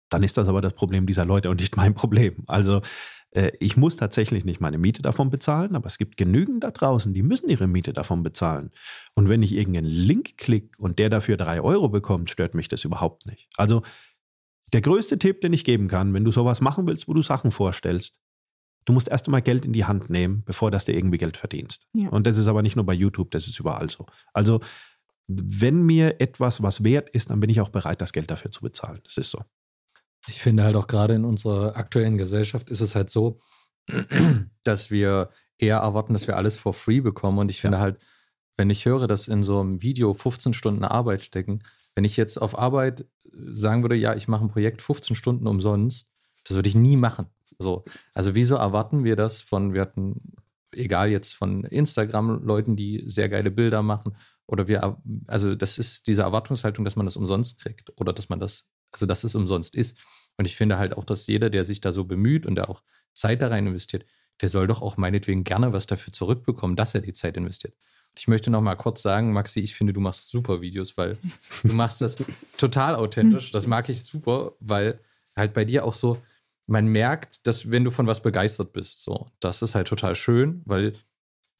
[0.08, 2.44] dann ist das aber das Problem dieser Leute und nicht mein Problem.
[2.46, 2.80] Also
[3.60, 7.22] ich muss tatsächlich nicht meine Miete davon bezahlen, aber es gibt genügend da draußen, die
[7.22, 8.70] müssen ihre Miete davon bezahlen.
[9.14, 12.84] Und wenn ich irgendeinen Link klicke und der dafür drei Euro bekommt, stört mich das
[12.84, 13.48] überhaupt nicht.
[13.56, 13.82] Also
[14.72, 17.50] der größte Tipp, den ich geben kann, wenn du sowas machen willst, wo du Sachen
[17.50, 18.18] vorstellst,
[18.86, 21.86] du musst erst einmal Geld in die Hand nehmen, bevor das dir irgendwie Geld verdienst.
[21.92, 22.08] Ja.
[22.08, 24.06] Und das ist aber nicht nur bei YouTube, das ist überall so.
[24.32, 24.60] Also
[25.28, 28.62] wenn mir etwas was wert ist, dann bin ich auch bereit, das Geld dafür zu
[28.62, 29.00] bezahlen.
[29.04, 29.42] Das ist so.
[30.28, 33.40] Ich finde halt auch gerade in unserer aktuellen Gesellschaft ist es halt so,
[34.64, 37.38] dass wir eher erwarten, dass wir alles for free bekommen.
[37.38, 37.82] Und ich finde ja.
[37.82, 37.98] halt,
[38.56, 41.62] wenn ich höre, dass in so einem Video 15 Stunden Arbeit stecken,
[41.94, 46.10] wenn ich jetzt auf Arbeit sagen würde, ja, ich mache ein Projekt 15 Stunden umsonst,
[46.46, 47.26] das würde ich nie machen.
[47.58, 50.34] So, also wieso erwarten wir das von, wir hatten,
[50.72, 56.22] egal jetzt von Instagram-Leuten, die sehr geile Bilder machen, oder wir, also das ist diese
[56.22, 59.98] Erwartungshaltung, dass man das umsonst kriegt oder dass man das also dass es umsonst ist.
[60.36, 62.82] Und ich finde halt auch, dass jeder, der sich da so bemüht und der auch
[63.12, 64.04] Zeit da rein investiert,
[64.40, 67.74] der soll doch auch meinetwegen gerne was dafür zurückbekommen, dass er die Zeit investiert.
[68.18, 71.18] Ich möchte noch mal kurz sagen, Maxi, ich finde, du machst super Videos, weil
[71.62, 72.16] du machst das
[72.56, 73.50] total authentisch.
[73.50, 75.00] Das mag ich super, weil
[75.34, 76.20] halt bei dir auch so,
[76.66, 80.62] man merkt, dass wenn du von was begeistert bist, so, das ist halt total schön,
[80.64, 80.94] weil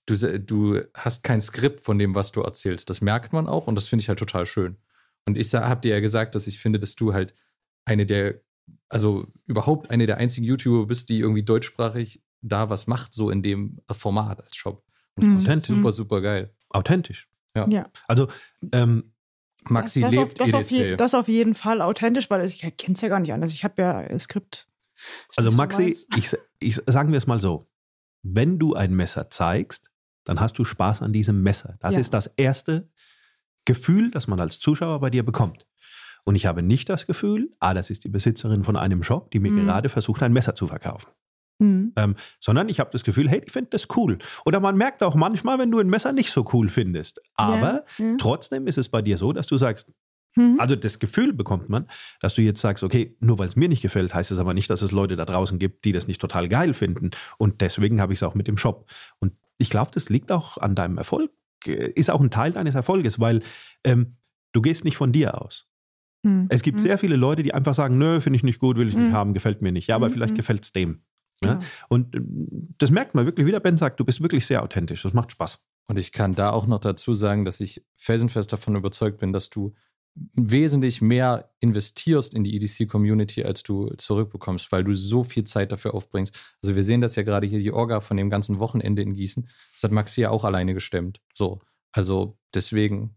[0.06, 2.88] du, du hast kein Skript von dem, was du erzählst.
[2.90, 4.76] Das merkt man auch und das finde ich halt total schön.
[5.26, 7.34] Und ich habe dir ja gesagt, dass ich finde, dass du halt
[7.84, 8.40] eine der,
[8.88, 13.42] also überhaupt eine der einzigen YouTuber bist, die irgendwie deutschsprachig da was macht, so in
[13.42, 14.84] dem Format als Shop.
[15.16, 15.52] Und das mhm.
[15.52, 16.54] ist super, super geil.
[16.68, 17.28] Authentisch.
[17.54, 17.66] Ja.
[17.68, 17.90] ja.
[18.06, 18.28] Also,
[18.72, 19.12] ähm,
[19.68, 22.60] Maxi das, das lebt auf, das, auf je, das auf jeden Fall authentisch, weil ich
[22.60, 23.52] kenne es ja gar nicht anders.
[23.52, 24.68] Ich habe ja ein Skript.
[25.36, 27.68] Also Maxi, ich, ich sagen wir es mal so:
[28.22, 29.90] Wenn du ein Messer zeigst,
[30.24, 31.76] dann hast du Spaß an diesem Messer.
[31.80, 32.00] Das ja.
[32.00, 32.88] ist das erste
[33.66, 35.66] Gefühl, das man als Zuschauer bei dir bekommt.
[36.24, 39.38] Und ich habe nicht das Gefühl, ah, das ist die Besitzerin von einem Shop, die
[39.38, 39.66] mir mhm.
[39.66, 41.10] gerade versucht, ein Messer zu verkaufen.
[41.58, 41.92] Mhm.
[41.96, 44.18] Ähm, sondern ich habe das Gefühl, hey, ich finde das cool.
[44.44, 47.20] Oder man merkt auch manchmal, wenn du ein Messer nicht so cool findest.
[47.34, 48.16] Aber ja, ja.
[48.18, 49.92] trotzdem ist es bei dir so, dass du sagst,
[50.34, 50.58] mhm.
[50.58, 51.86] also das Gefühl bekommt man,
[52.20, 54.68] dass du jetzt sagst, okay, nur weil es mir nicht gefällt, heißt es aber nicht,
[54.68, 57.12] dass es Leute da draußen gibt, die das nicht total geil finden.
[57.38, 58.90] Und deswegen habe ich es auch mit dem Shop.
[59.20, 61.30] Und ich glaube, das liegt auch an deinem Erfolg,
[61.64, 63.42] ist auch ein Teil deines Erfolges, weil
[63.84, 64.16] ähm,
[64.52, 65.68] du gehst nicht von dir aus.
[66.22, 66.46] Mhm.
[66.48, 66.82] Es gibt hm.
[66.82, 69.12] sehr viele Leute, die einfach sagen, nö, finde ich nicht gut, will ich nicht hm.
[69.12, 69.86] haben, gefällt mir nicht.
[69.86, 71.02] Ja, aber hm, vielleicht gefällt es dem.
[71.42, 71.52] Ja?
[71.52, 71.58] Ja.
[71.88, 72.20] Und äh,
[72.78, 75.02] das merkt man wirklich, wie der Ben sagt, du bist wirklich sehr authentisch.
[75.02, 75.64] Das macht Spaß.
[75.88, 79.50] Und ich kann da auch noch dazu sagen, dass ich felsenfest davon überzeugt bin, dass
[79.50, 79.74] du
[80.34, 85.94] wesentlich mehr investierst in die EDC-Community, als du zurückbekommst, weil du so viel Zeit dafür
[85.94, 86.34] aufbringst.
[86.62, 89.48] Also wir sehen das ja gerade hier, die Orga von dem ganzen Wochenende in Gießen.
[89.74, 91.20] Das hat Maxi ja auch alleine gestemmt.
[91.34, 91.60] So,
[91.92, 93.14] also deswegen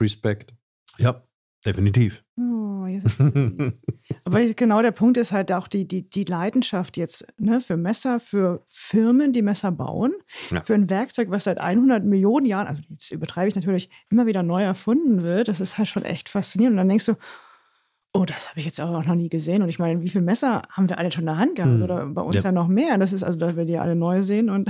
[0.00, 0.54] Respekt.
[0.98, 1.26] Ja,
[1.64, 2.24] definitiv.
[3.18, 3.70] Oh,
[4.24, 8.20] Aber genau der Punkt ist halt auch die, die, die Leidenschaft jetzt ne, für Messer,
[8.20, 10.12] für Firmen, die Messer bauen,
[10.50, 10.62] ja.
[10.62, 14.42] für ein Werkzeug, was seit 100 Millionen Jahren, also jetzt übertreibe ich natürlich, immer wieder
[14.42, 15.48] neu erfunden wird.
[15.48, 16.74] Das ist halt schon echt faszinierend.
[16.74, 17.14] Und dann denkst du,
[18.14, 19.62] oh, das habe ich jetzt auch noch nie gesehen.
[19.62, 21.72] Und ich meine, wie viele Messer haben wir alle schon in der Hand gehabt?
[21.72, 21.82] Hm.
[21.82, 22.42] Oder bei uns ja.
[22.42, 22.52] ja.
[22.52, 22.98] noch mehr.
[22.98, 24.50] Das ist also, dass wir die alle neu sehen.
[24.50, 24.68] Und,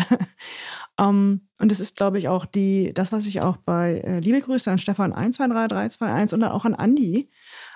[0.99, 4.41] um, und das ist, glaube ich, auch die, das, was ich auch bei äh, Liebe
[4.41, 7.31] Grüße an Stefan 123321 und dann auch an Andi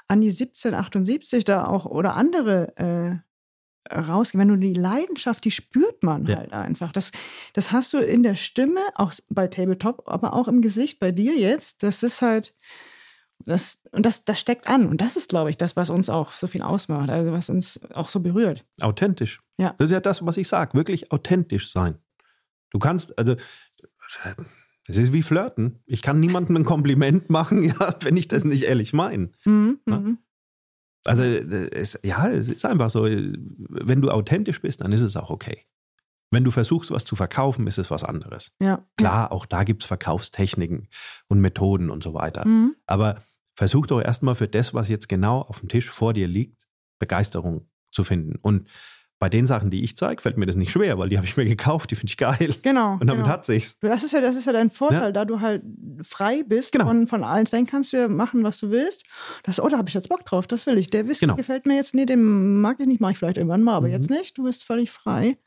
[0.08, 4.40] an die 1778 da auch oder andere äh, rausgehen.
[4.40, 6.36] Wenn du die Leidenschaft, die spürt man ja.
[6.36, 6.92] halt einfach.
[6.92, 7.12] Das,
[7.52, 11.36] das hast du in der Stimme, auch bei Tabletop, aber auch im Gesicht bei dir
[11.36, 11.82] jetzt.
[11.82, 12.54] Das ist halt,
[13.44, 14.88] das, und das, das steckt an.
[14.88, 17.80] Und das ist, glaube ich, das, was uns auch so viel ausmacht, also was uns
[17.92, 18.64] auch so berührt.
[18.80, 19.40] Authentisch.
[19.58, 19.74] Ja.
[19.78, 20.74] Das ist ja das, was ich sage.
[20.74, 21.98] Wirklich authentisch sein.
[22.70, 23.36] Du kannst, also
[24.88, 25.80] es ist wie Flirten.
[25.86, 29.30] Ich kann niemandem ein Kompliment machen, ja, wenn ich das nicht ehrlich meine.
[29.44, 30.18] Mhm, mhm.
[31.04, 35.30] Also es, ja, es ist einfach so, wenn du authentisch bist, dann ist es auch
[35.30, 35.64] okay.
[36.32, 38.52] Wenn du versuchst, was zu verkaufen, ist es was anderes.
[38.60, 38.84] Ja.
[38.96, 40.88] Klar, auch da gibt es Verkaufstechniken
[41.28, 42.46] und Methoden und so weiter.
[42.46, 42.74] Mhm.
[42.86, 43.22] Aber
[43.54, 46.66] versuch doch erstmal für das, was jetzt genau auf dem Tisch vor dir liegt,
[46.98, 48.36] Begeisterung zu finden.
[48.42, 48.68] Und
[49.18, 51.36] bei den Sachen, die ich zeige, fällt mir das nicht schwer, weil die habe ich
[51.36, 52.54] mir gekauft, die finde ich geil.
[52.62, 52.94] Genau.
[52.94, 53.28] Und damit genau.
[53.28, 53.78] hat sich's.
[53.80, 55.12] Das ist ja, das ist ja dein Vorteil, ja.
[55.12, 55.62] da du halt
[56.02, 56.86] frei bist genau.
[56.86, 57.46] von, von allen.
[57.46, 59.04] Dann kannst du ja machen, was du willst.
[59.44, 60.90] Das, oh, da habe ich jetzt Bock drauf, das will ich.
[60.90, 61.36] Der Whisky genau.
[61.36, 63.94] gefällt mir jetzt, nee, den mag ich nicht, mache ich vielleicht irgendwann mal, aber mhm.
[63.94, 64.36] jetzt nicht.
[64.36, 65.38] Du bist völlig frei.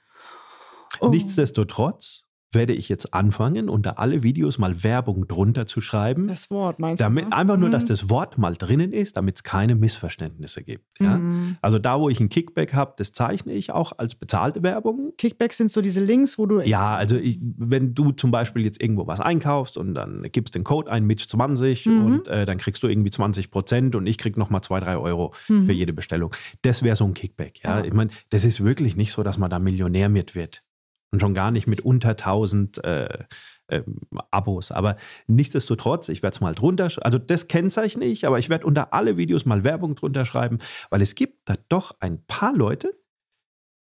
[0.99, 1.09] Oh.
[1.09, 6.27] Nichtsdestotrotz werde ich jetzt anfangen, unter alle Videos mal Werbung drunter zu schreiben.
[6.27, 7.29] Das Wort meinst damit, du?
[7.29, 7.35] Ne?
[7.35, 7.87] Einfach nur, dass mhm.
[7.89, 10.99] das Wort mal drinnen ist, damit es keine Missverständnisse gibt.
[10.99, 11.17] Ja?
[11.17, 11.57] Mhm.
[11.61, 15.13] Also da, wo ich ein Kickback habe, das zeichne ich auch als bezahlte Werbung.
[15.17, 16.61] Kickbacks sind so diese Links, wo du...
[16.61, 20.63] Ja, also ich, wenn du zum Beispiel jetzt irgendwo was einkaufst und dann gibst den
[20.63, 22.05] Code ein, Mitch20 mhm.
[22.05, 25.33] und äh, dann kriegst du irgendwie 20 Prozent und ich krieg nochmal 2, 3 Euro
[25.47, 25.65] mhm.
[25.65, 26.33] für jede Bestellung.
[26.63, 27.63] Das wäre so ein Kickback.
[27.63, 27.79] Ja?
[27.79, 27.85] ja.
[27.85, 30.63] Ich meine, das ist wirklich nicht so, dass man da Millionär mit wird.
[31.11, 33.23] Und schon gar nicht mit unter 1000 äh,
[33.69, 33.83] äh,
[34.31, 34.71] Abos.
[34.71, 34.95] Aber
[35.27, 39.17] nichtsdestotrotz, ich werde es mal drunter, also das kennzeichne ich, aber ich werde unter alle
[39.17, 42.93] Videos mal Werbung drunter schreiben, weil es gibt da doch ein paar Leute,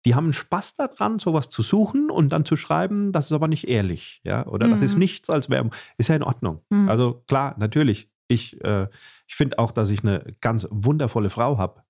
[0.06, 3.70] die haben Spaß daran, sowas zu suchen und dann zu schreiben, das ist aber nicht
[3.70, 4.72] ehrlich, ja, oder mhm.
[4.72, 5.00] das ist mhm.
[5.00, 5.74] nichts als Werbung.
[5.98, 6.62] Ist ja in Ordnung.
[6.70, 6.90] Mhm.
[6.90, 8.10] Also klar, natürlich.
[8.28, 8.88] Ich, äh,
[9.28, 11.84] ich finde auch, dass ich eine ganz wundervolle Frau habe.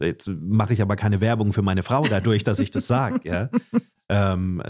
[0.00, 3.20] Jetzt mache ich aber keine Werbung für meine Frau dadurch, dass ich das sage.
[3.24, 3.50] Ja?
[4.10, 4.62] ähm,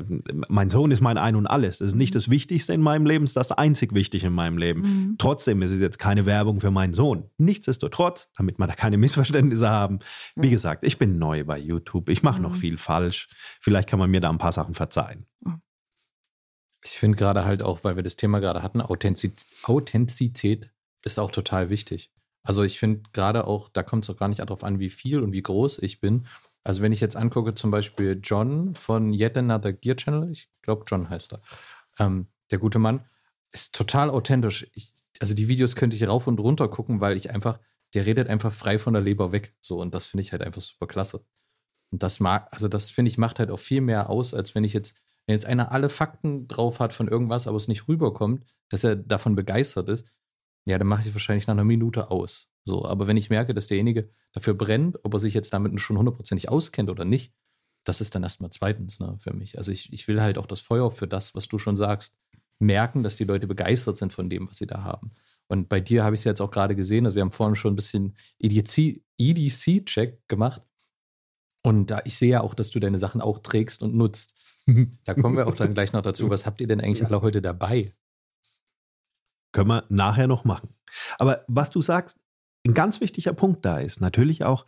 [0.49, 1.79] mein Sohn ist mein Ein und Alles.
[1.79, 2.19] Das ist nicht mhm.
[2.19, 4.81] das Wichtigste in meinem Leben, es ist das einzig Wichtige in meinem Leben.
[4.81, 5.15] Mhm.
[5.19, 7.31] Trotzdem ist es jetzt keine Werbung für meinen Sohn.
[7.39, 10.01] Nichtsdestotrotz, damit wir da keine Missverständnisse haben.
[10.37, 10.43] Ja.
[10.43, 12.09] Wie gesagt, ich bin neu bei YouTube.
[12.09, 12.43] Ich mache mhm.
[12.43, 13.29] noch viel falsch.
[13.61, 15.27] Vielleicht kann man mir da ein paar Sachen verzeihen.
[16.85, 20.71] Ich finde gerade halt auch, weil wir das Thema gerade hatten, Authentizität, Authentizität
[21.05, 22.13] ist auch total wichtig.
[22.43, 25.21] Also ich finde gerade auch, da kommt es auch gar nicht darauf an, wie viel
[25.23, 26.27] und wie groß ich bin,
[26.69, 30.85] also wenn ich jetzt angucke, zum Beispiel John von Yet Another Gear Channel, ich glaube
[30.87, 31.41] John heißt er,
[31.99, 33.07] ähm, der gute Mann,
[33.53, 34.69] ist total authentisch.
[34.75, 37.59] Ich, also die Videos könnte ich rauf und runter gucken, weil ich einfach,
[37.95, 39.57] der redet einfach frei von der Leber weg.
[39.63, 41.25] So, und das finde ich halt einfach super klasse.
[41.91, 44.65] Und das mag, also das finde ich, macht halt auch viel mehr aus, als wenn
[44.65, 44.95] ich jetzt
[45.27, 48.95] Wenn jetzt einer alle Fakten drauf hat von irgendwas, aber es nicht rüberkommt, dass er
[48.95, 50.07] davon begeistert ist,
[50.67, 52.51] ja, dann mache ich wahrscheinlich nach einer Minute aus.
[52.69, 55.97] So, aber wenn ich merke, dass derjenige dafür brennt, ob er sich jetzt damit schon
[55.97, 57.33] hundertprozentig auskennt oder nicht,
[57.85, 59.57] das ist dann erstmal zweitens ne, für mich.
[59.57, 62.19] Also ich, ich will halt auch das Feuer für das, was du schon sagst,
[62.59, 65.13] merken, dass die Leute begeistert sind von dem, was sie da haben.
[65.47, 67.73] Und bei dir habe ich es jetzt auch gerade gesehen, also wir haben vorhin schon
[67.73, 70.61] ein bisschen EDC-Check EDC gemacht.
[71.63, 74.37] Und da ich sehe ja auch, dass du deine Sachen auch trägst und nutzt.
[75.07, 76.29] Da kommen wir auch dann gleich noch dazu.
[76.29, 77.95] Was habt ihr denn eigentlich alle heute dabei?
[79.53, 80.75] Können wir nachher noch machen.
[81.19, 82.19] Aber was du sagst,
[82.69, 84.67] ein ganz wichtiger Punkt da ist natürlich auch,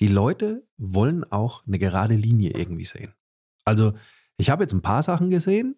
[0.00, 3.12] die Leute wollen auch eine gerade Linie irgendwie sehen.
[3.64, 3.92] Also
[4.38, 5.76] ich habe jetzt ein paar Sachen gesehen,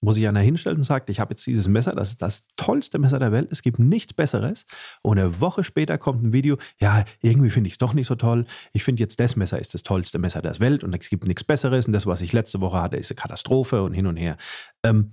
[0.00, 2.98] wo sich einer hinstellt und sagt, ich habe jetzt dieses Messer, das ist das tollste
[2.98, 4.66] Messer der Welt, es gibt nichts Besseres.
[5.02, 8.16] Und eine Woche später kommt ein Video, ja, irgendwie finde ich es doch nicht so
[8.16, 8.44] toll.
[8.72, 11.44] Ich finde jetzt, das Messer ist das tollste Messer der Welt und es gibt nichts
[11.44, 11.86] Besseres.
[11.86, 14.36] Und das, was ich letzte Woche hatte, ist eine Katastrophe und hin und her.
[14.82, 15.12] Ähm,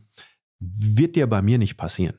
[0.59, 2.17] wird dir bei mir nicht passieren.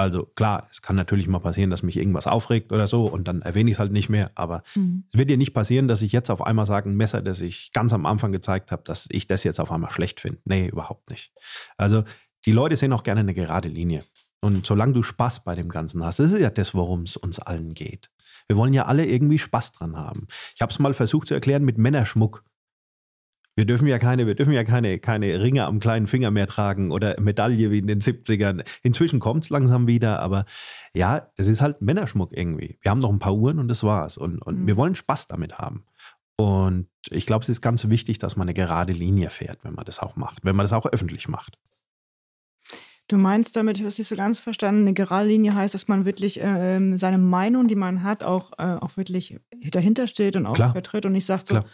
[0.00, 3.42] Also klar, es kann natürlich mal passieren, dass mich irgendwas aufregt oder so und dann
[3.42, 4.30] erwähne ich es halt nicht mehr.
[4.34, 5.04] Aber mhm.
[5.12, 7.70] es wird dir nicht passieren, dass ich jetzt auf einmal sage, ein Messer, das ich
[7.72, 10.38] ganz am Anfang gezeigt habe, dass ich das jetzt auf einmal schlecht finde.
[10.46, 11.32] Nee, überhaupt nicht.
[11.76, 12.04] Also
[12.46, 14.02] die Leute sehen auch gerne eine gerade Linie.
[14.40, 17.38] Und solange du Spaß bei dem Ganzen hast, das ist ja das, worum es uns
[17.38, 18.10] allen geht.
[18.46, 20.26] Wir wollen ja alle irgendwie Spaß dran haben.
[20.54, 22.42] Ich habe es mal versucht zu erklären mit Männerschmuck.
[23.60, 26.90] Wir dürfen ja keine, wir dürfen ja keine, keine Ringe am kleinen Finger mehr tragen
[26.90, 28.64] oder Medaille wie in den 70ern.
[28.82, 30.46] Inzwischen kommt es langsam wieder, aber
[30.94, 32.78] ja, es ist halt Männerschmuck irgendwie.
[32.80, 34.16] Wir haben noch ein paar Uhren und das war's.
[34.16, 34.66] Und, und mhm.
[34.66, 35.84] wir wollen Spaß damit haben.
[36.36, 39.84] Und ich glaube, es ist ganz wichtig, dass man eine gerade Linie fährt, wenn man
[39.84, 41.58] das auch macht, wenn man das auch öffentlich macht.
[43.08, 45.86] Du meinst damit, ich habe es nicht so ganz verstanden, eine gerade Linie heißt, dass
[45.86, 49.38] man wirklich äh, seine Meinung, die man hat, auch, äh, auch wirklich
[49.70, 50.72] dahinter steht und auch Klar.
[50.72, 51.66] vertritt und nicht sagt so, Klar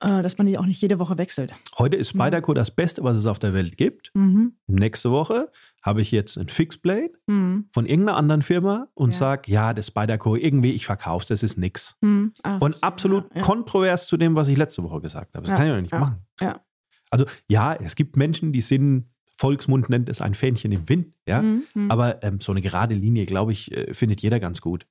[0.00, 1.52] dass man die auch nicht jede Woche wechselt.
[1.78, 4.10] Heute ist Spyderco das Beste, was es auf der Welt gibt.
[4.14, 4.56] Mhm.
[4.66, 5.50] Nächste Woche
[5.82, 7.68] habe ich jetzt ein Fixblade mhm.
[7.72, 9.18] von irgendeiner anderen Firma und ja.
[9.18, 11.96] sage, ja, das Spyderco, irgendwie, ich verkaufe das ist nix.
[12.00, 12.32] Mhm.
[12.42, 13.42] Ach, und absolut ja, ja.
[13.42, 15.46] kontrovers zu dem, was ich letzte Woche gesagt habe.
[15.46, 16.24] Das kann ich doch nicht machen.
[17.10, 21.42] Also ja, es gibt Menschen, die sind Volksmund nennt es ein Fähnchen im Wind, ja.
[21.42, 21.90] Mhm, mhm.
[21.90, 24.86] Aber ähm, so eine gerade Linie, glaube ich, äh, findet jeder ganz gut.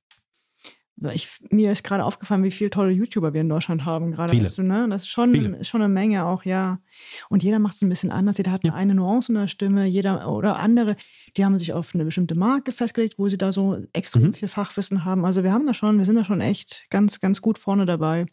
[1.12, 4.12] Ich, mir ist gerade aufgefallen, wie viele tolle YouTuber wir in Deutschland haben.
[4.12, 4.44] Gerade viele.
[4.44, 4.86] Weißt du, ne?
[4.88, 6.78] Das ist schon, ist schon eine Menge auch, ja.
[7.28, 8.38] Und jeder macht es ein bisschen anders.
[8.38, 8.74] Jeder hat ja.
[8.74, 10.94] eine Nuance in der Stimme, jeder oder andere,
[11.36, 14.34] die haben sich auf eine bestimmte Marke festgelegt, wo sie da so extrem mhm.
[14.34, 15.24] viel Fachwissen haben.
[15.24, 18.26] Also wir haben da schon, wir sind da schon echt ganz, ganz gut vorne dabei.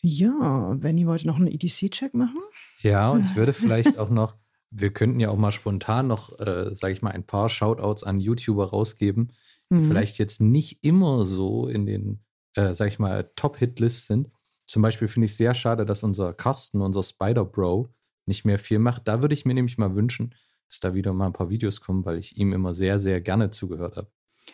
[0.00, 2.38] Ja, Benny wollte noch einen EDC-Check machen.
[2.82, 4.36] Ja, und ich würde vielleicht auch noch,
[4.70, 8.20] wir könnten ja auch mal spontan noch, äh, sage ich mal, ein paar Shoutouts an
[8.20, 9.32] YouTuber rausgeben
[9.78, 9.84] mhm.
[9.84, 14.30] vielleicht jetzt nicht immer so in den, äh, sag ich mal, Top-Hit-Lists sind.
[14.66, 17.92] Zum Beispiel finde ich sehr schade, dass unser Carsten, unser Spider-Bro,
[18.26, 19.06] nicht mehr viel macht.
[19.06, 20.34] Da würde ich mir nämlich mal wünschen,
[20.68, 23.50] dass da wieder mal ein paar Videos kommen, weil ich ihm immer sehr, sehr gerne
[23.50, 24.10] zugehört habe.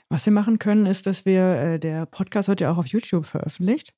[0.08, 3.26] Was wir machen können, ist, dass wir, äh, der Podcast wird ja auch auf YouTube
[3.26, 3.94] veröffentlicht,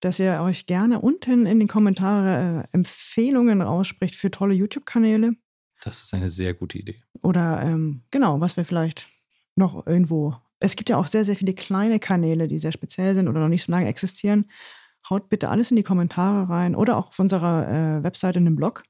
[0.00, 5.34] dass ihr euch gerne unten in den Kommentaren äh, Empfehlungen ausspricht für tolle YouTube-Kanäle.
[5.82, 7.02] Das ist eine sehr gute Idee.
[7.22, 9.08] Oder ähm, genau, was wir vielleicht
[9.56, 13.28] noch irgendwo es gibt ja auch sehr, sehr viele kleine Kanäle, die sehr speziell sind
[13.28, 14.50] oder noch nicht so lange existieren.
[15.08, 18.56] Haut bitte alles in die Kommentare rein oder auch auf unserer äh, Webseite in dem
[18.56, 18.84] Blog.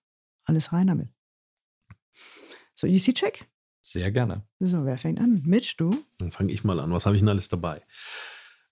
[0.45, 1.09] Alles rein damit.
[2.77, 3.47] So, EDC-Check?
[3.81, 4.47] Sehr gerne.
[4.61, 5.43] So, wer fängt an?
[5.45, 5.97] Mitch, du?
[6.19, 6.93] Dann fange ich mal an.
[6.93, 7.83] Was habe ich denn alles dabei?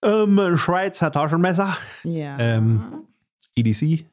[0.03, 1.77] Ähm, Schweizer Taschenmesser.
[2.05, 2.39] Ja.
[2.39, 3.07] Ähm,
[3.57, 4.07] EDC.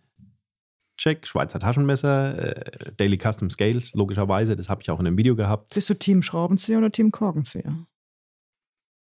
[0.97, 5.33] Check, Schweizer Taschenmesser, äh, Daily Custom Scales, logischerweise, das habe ich auch in einem Video
[5.33, 5.73] gehabt.
[5.73, 7.87] Bist du Team Schraubenzieher oder Team Korkenzieher?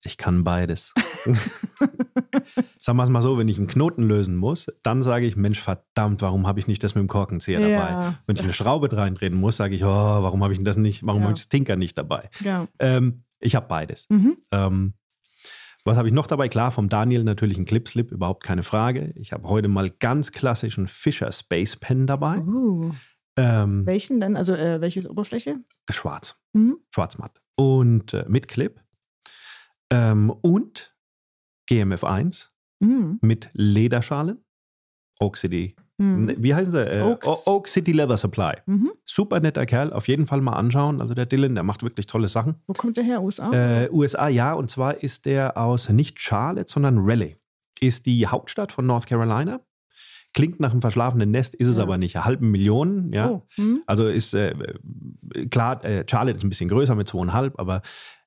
[0.05, 0.93] Ich kann beides.
[2.79, 5.61] Sagen wir es mal so, wenn ich einen Knoten lösen muss, dann sage ich, Mensch,
[5.61, 7.91] verdammt, warum habe ich nicht das mit dem Korkenzieher dabei?
[7.91, 8.15] Ja.
[8.27, 11.23] Wenn ich eine Schraube reintreten muss, sage ich, oh, warum habe ich das nicht, warum
[11.23, 11.29] ja.
[11.29, 12.29] habe ich das Tinker nicht dabei?
[12.41, 12.69] Ja.
[12.79, 14.09] Ähm, ich habe beides.
[14.11, 14.37] Mhm.
[14.51, 14.95] Ähm,
[15.85, 16.49] was habe ich noch dabei?
[16.49, 19.13] Klar, vom Daniel natürlich ein Clipslip, überhaupt keine Frage.
[19.17, 22.39] Ich habe heute mal ganz klassischen Fischer Space Pen dabei.
[22.39, 22.93] Uh.
[23.37, 24.37] Ähm, Welchen denn?
[24.37, 25.57] Also äh, welche Oberfläche?
[25.91, 26.39] Schwarz.
[26.53, 26.79] Mhm.
[26.95, 27.43] Schwarzmatt.
[27.57, 28.81] Und äh, mit Clip.
[29.95, 30.95] Ähm, und
[31.71, 32.49] GMF1
[32.81, 33.19] mhm.
[33.23, 34.45] mit Lederschalen.
[35.21, 35.77] Oak City.
[35.99, 36.35] Mhm.
[36.39, 36.85] Wie heißen sie?
[36.85, 37.17] Äh,
[37.47, 38.55] Oak City Leather Supply.
[38.67, 38.91] Mhm.
[39.05, 41.01] Super netter Kerl, auf jeden Fall mal anschauen.
[41.01, 42.57] Also der Dylan, der macht wirklich tolle Sachen.
[42.67, 43.23] Wo kommt der her?
[43.23, 43.53] USA?
[43.53, 44.55] Äh, USA, ja.
[44.55, 47.37] Und zwar ist der aus nicht Charlotte, sondern Raleigh.
[47.81, 49.61] Ist die Hauptstadt von North Carolina.
[50.33, 51.85] Klingt nach einem verschlafenen Nest, ist es ja.
[51.85, 52.17] aber nicht.
[52.17, 53.31] Eine halbe Million, ja.
[53.31, 53.43] Oh.
[53.57, 53.83] Mhm.
[53.87, 54.53] Also ist äh,
[55.49, 57.83] klar, äh, Charlotte ist ein bisschen größer mit zweieinhalb, aber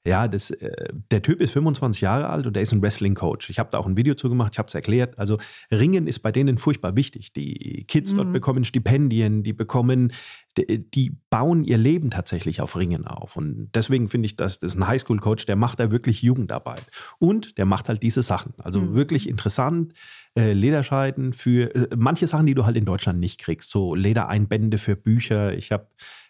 [0.06, 0.72] Ja, das, äh,
[1.12, 3.50] der Typ ist 25 Jahre alt und der ist ein Wrestling-Coach.
[3.50, 5.20] Ich habe da auch ein Video zu gemacht, ich habe es erklärt.
[5.20, 5.38] Also
[5.70, 7.34] Ringen ist bei denen furchtbar wichtig.
[7.34, 8.18] Die Kids mhm.
[8.18, 10.14] dort bekommen Stipendien, die bekommen,
[10.58, 13.36] die, die, bauen ihr Leben tatsächlich auf Ringen auf.
[13.36, 16.84] Und deswegen finde ich, dass das ist ein Highschool-Coach, der macht da wirklich Jugendarbeit.
[17.20, 18.54] Und der macht halt diese Sachen.
[18.60, 18.96] Also mhm.
[18.96, 19.94] wirklich interessant.
[20.38, 23.72] Äh, Lederscheiden für äh, manche Sachen, die du halt in Deutschland nicht kriegst.
[23.72, 25.54] So Ledereinbände für Bücher.
[25.54, 25.88] Ich habe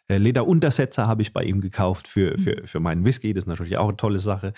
[0.10, 2.68] Lederuntersetzer habe ich bei ihm gekauft für, für, mhm.
[2.68, 3.34] für meinen Whisky.
[3.34, 4.54] Das ist natürlich auch eine tolle Sache.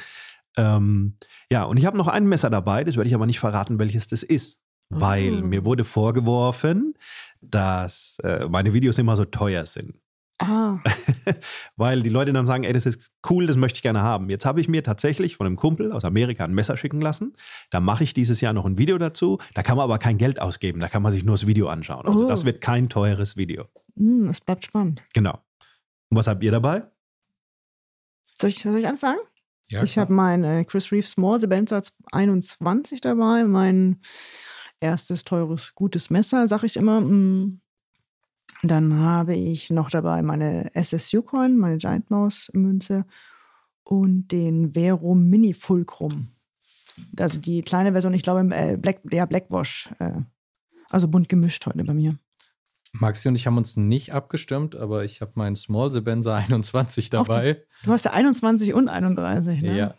[0.57, 1.15] Ähm,
[1.51, 4.07] ja, und ich habe noch ein Messer dabei, das werde ich aber nicht verraten, welches
[4.07, 4.59] das ist.
[4.89, 5.45] Weil oh.
[5.45, 6.95] mir wurde vorgeworfen,
[7.41, 9.95] dass äh, meine Videos immer so teuer sind.
[10.39, 10.79] Ah.
[11.75, 14.29] Weil die Leute dann sagen, ey, das ist cool, das möchte ich gerne haben.
[14.29, 17.35] Jetzt habe ich mir tatsächlich von einem Kumpel aus Amerika ein Messer schicken lassen.
[17.71, 19.37] Da mache ich dieses Jahr noch ein Video dazu.
[19.53, 20.79] Da kann man aber kein Geld ausgeben.
[20.79, 22.07] Da kann man sich nur das Video anschauen.
[22.07, 22.29] Also oh.
[22.29, 23.65] das wird kein teures Video.
[23.95, 25.03] Mm, es bleibt spannend.
[25.13, 25.39] Genau.
[26.09, 26.83] Und was habt ihr dabei?
[28.39, 29.19] Soll ich, soll ich anfangen?
[29.67, 33.43] Ja, ich habe mein äh, Chris Reeve Small The Bandsatz 21 dabei.
[33.43, 33.99] Mein
[34.79, 37.01] erstes teures, gutes Messer, sag ich immer.
[37.01, 37.59] Mm.
[38.61, 43.05] Dann habe ich noch dabei meine SSU-Coin, meine Giant Mouse-Münze
[43.83, 46.29] und den Vero Mini Fulcrum.
[47.17, 49.89] Also die kleine Version, ich glaube, äh, Black, der Blackwash.
[49.99, 50.21] Äh,
[50.89, 52.17] also bunt gemischt heute bei mir.
[52.91, 57.53] Maxi und ich haben uns nicht abgestimmt, aber ich habe meinen Small Sebenza 21 dabei.
[57.53, 59.77] Du, du, hast ja 21 und 31, ne?
[59.77, 59.95] Ja.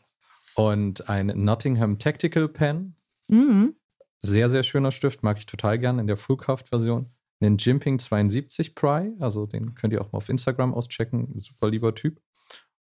[0.55, 2.97] Und ein Nottingham Tactical Pen.
[3.29, 3.75] Mhm.
[4.19, 9.13] Sehr, sehr schöner Stift, mag ich total gern in der Fullcraft-Version einen Jimping 72 Pry,
[9.19, 12.21] also den könnt ihr auch mal auf Instagram auschecken, super lieber Typ.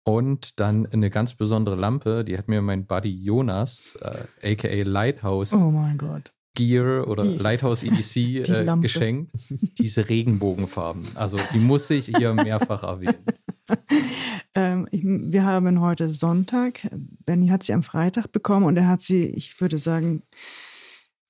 [0.02, 5.52] Und dann eine ganz besondere Lampe, die hat mir mein Buddy Jonas, äh, aka Lighthouse
[5.52, 6.32] oh mein Gott.
[6.54, 8.16] Gear oder die, Lighthouse EDC
[8.48, 9.32] äh, geschenkt.
[9.78, 11.06] Diese Regenbogenfarben.
[11.14, 13.24] Also die muss ich hier mehrfach erwähnen.
[14.54, 16.80] ähm, ich, wir haben heute Sonntag.
[17.24, 20.22] Benny hat sie am Freitag bekommen und er hat sie, ich würde sagen,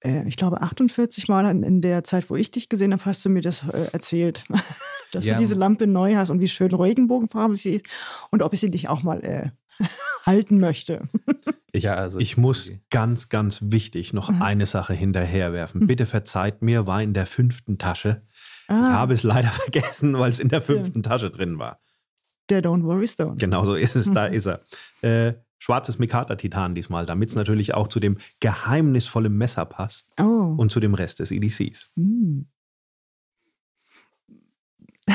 [0.03, 3.43] ich glaube, 48 Mal in der Zeit, wo ich dich gesehen habe, hast du mir
[3.43, 4.45] das äh, erzählt,
[5.13, 5.35] dass ja.
[5.35, 7.87] du diese Lampe neu hast und wie schön Regenbogenfarbe sie ist
[8.31, 9.51] und ob ich sie dich auch mal äh,
[10.27, 11.09] halten möchte.
[11.73, 14.43] Ich, ja, also ich muss ganz, ganz wichtig noch mhm.
[14.43, 15.83] eine Sache hinterherwerfen.
[15.83, 15.87] Mhm.
[15.87, 18.23] Bitte verzeiht mir, war in der fünften Tasche.
[18.69, 18.75] Ah.
[18.75, 21.11] Ich habe es leider vergessen, weil es in der fünften ja.
[21.11, 21.81] Tasche drin war.
[22.49, 23.37] Der Don't Worry Stone.
[23.37, 24.65] Genau so ist es, da ist er.
[25.03, 30.55] Äh, schwarzes Mikata-Titan diesmal, damit es natürlich auch zu dem geheimnisvollen Messer passt oh.
[30.57, 31.93] und zu dem Rest des EDCs.
[31.95, 32.41] Mm.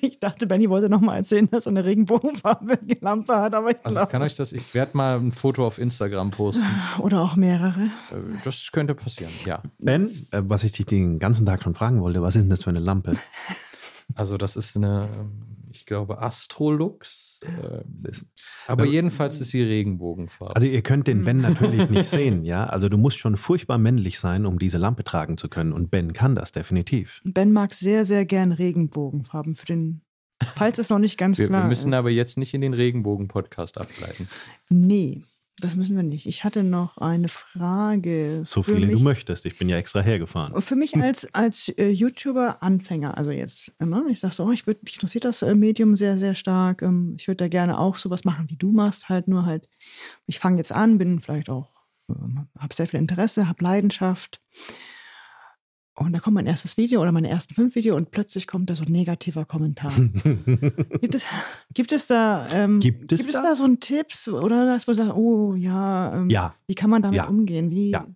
[0.00, 3.76] Ich dachte, Benny wollte noch mal erzählen, dass er eine regenbogenfarbene Lampe hat, aber ich
[3.84, 6.64] Also ich kann euch das, ich werde mal ein Foto auf Instagram posten.
[6.98, 7.84] Oder auch mehrere.
[8.10, 9.62] Äh, das könnte passieren, ja.
[9.78, 12.64] Ben, äh, was ich dich den ganzen Tag schon fragen wollte, was ist denn das
[12.64, 13.16] für eine Lampe?
[14.16, 17.40] Also das ist eine ähm, ich glaube, Astrolux.
[17.42, 17.82] Äh,
[18.66, 20.56] aber ähm, jedenfalls ist sie Regenbogenfarbe.
[20.56, 22.66] Also ihr könnt den Ben natürlich nicht sehen, ja.
[22.66, 25.72] Also du musst schon furchtbar männlich sein, um diese Lampe tragen zu können.
[25.72, 27.20] Und Ben kann das definitiv.
[27.24, 30.02] Ben mag sehr, sehr gern Regenbogenfarben für den.
[30.54, 31.64] Falls es noch nicht ganz wir, klar ist.
[31.64, 31.98] Wir müssen ist.
[31.98, 34.28] aber jetzt nicht in den Regenbogen-Podcast abgleiten.
[34.68, 35.22] Nee.
[35.58, 36.26] Das müssen wir nicht.
[36.26, 38.42] Ich hatte noch eine Frage.
[38.44, 39.46] So viele mich, du möchtest.
[39.46, 40.60] Ich bin ja extra hergefahren.
[40.60, 44.82] Für mich als, als äh, YouTuber-Anfänger, also jetzt, ne, ich sage so, oh, ich würd,
[44.82, 46.82] mich interessiert das äh, Medium sehr, sehr stark.
[46.82, 49.66] Ähm, ich würde da gerne auch sowas machen, wie du machst, halt nur halt,
[50.26, 51.72] ich fange jetzt an, bin vielleicht auch,
[52.10, 52.14] äh,
[52.58, 54.40] habe sehr viel Interesse, habe Leidenschaft.
[55.98, 58.74] Und da kommt mein erstes Video oder meine ersten fünf Videos und plötzlich kommt da
[58.74, 59.90] so ein negativer Kommentar.
[61.00, 61.24] gibt, es,
[61.72, 64.92] gibt es da ähm, gibt es, gibt es da so einen Tipps oder das, wo
[64.92, 67.26] du sagst, oh ja, ähm, ja, wie kann man damit ja.
[67.26, 67.70] umgehen?
[67.70, 67.92] Wie?
[67.92, 68.06] Ja.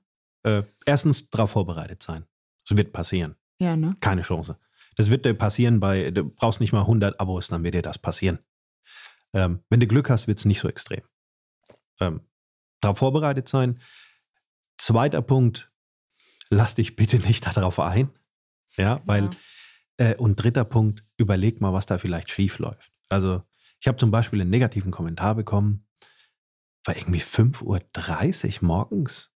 [0.42, 2.26] Äh, erstens darauf vorbereitet sein.
[2.68, 3.36] Es wird passieren.
[3.58, 3.96] Ja, ne?
[4.00, 4.58] Keine Chance.
[4.96, 7.98] Das wird dir passieren bei, du brauchst nicht mal 100 Abos, dann wird dir das
[7.98, 8.40] passieren.
[9.32, 11.00] Ähm, wenn du Glück hast, wird es nicht so extrem.
[11.98, 12.20] Ähm,
[12.82, 13.80] darauf vorbereitet sein.
[14.76, 15.70] Zweiter Punkt,
[16.50, 18.10] lass dich bitte nicht darauf ein.
[18.76, 19.30] Ja, weil,
[19.98, 20.10] ja.
[20.10, 22.92] Äh, und dritter Punkt, überleg mal, was da vielleicht schief läuft.
[23.08, 23.42] Also,
[23.80, 25.86] ich habe zum Beispiel einen negativen Kommentar bekommen,
[26.84, 29.32] war irgendwie 5.30 Uhr morgens,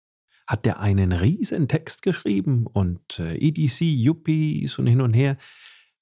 [0.48, 5.38] hat der einen riesen Text geschrieben und äh, EDC, Yuppies und hin und her.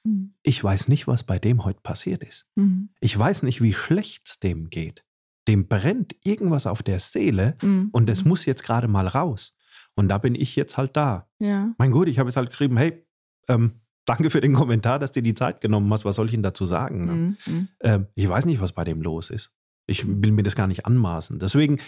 [0.04, 0.36] Mhm.
[0.44, 2.48] Ich weiß nicht, was bei dem heute passiert ist.
[2.56, 2.90] Mhm.
[3.00, 5.06] Ich weiß nicht, wie schlecht es dem geht.
[5.48, 7.90] Dem brennt irgendwas auf der Seele mhm.
[7.92, 9.56] und es muss jetzt gerade mal raus.
[10.00, 11.28] Und da bin ich jetzt halt da.
[11.40, 11.74] Ja.
[11.78, 13.06] Mein Gott, ich habe jetzt halt geschrieben, hey,
[13.50, 16.06] ähm, danke für den Kommentar, dass du die Zeit genommen hast.
[16.06, 17.04] Was soll ich denn dazu sagen?
[17.04, 17.12] Ne?
[17.12, 17.38] Mhm.
[17.46, 17.68] mhm.
[17.82, 19.52] Ähm, ich weiß nicht, was bei dem los ist.
[19.88, 21.38] Ich will mir das gar nicht anmaßen.
[21.38, 21.82] Deswegen,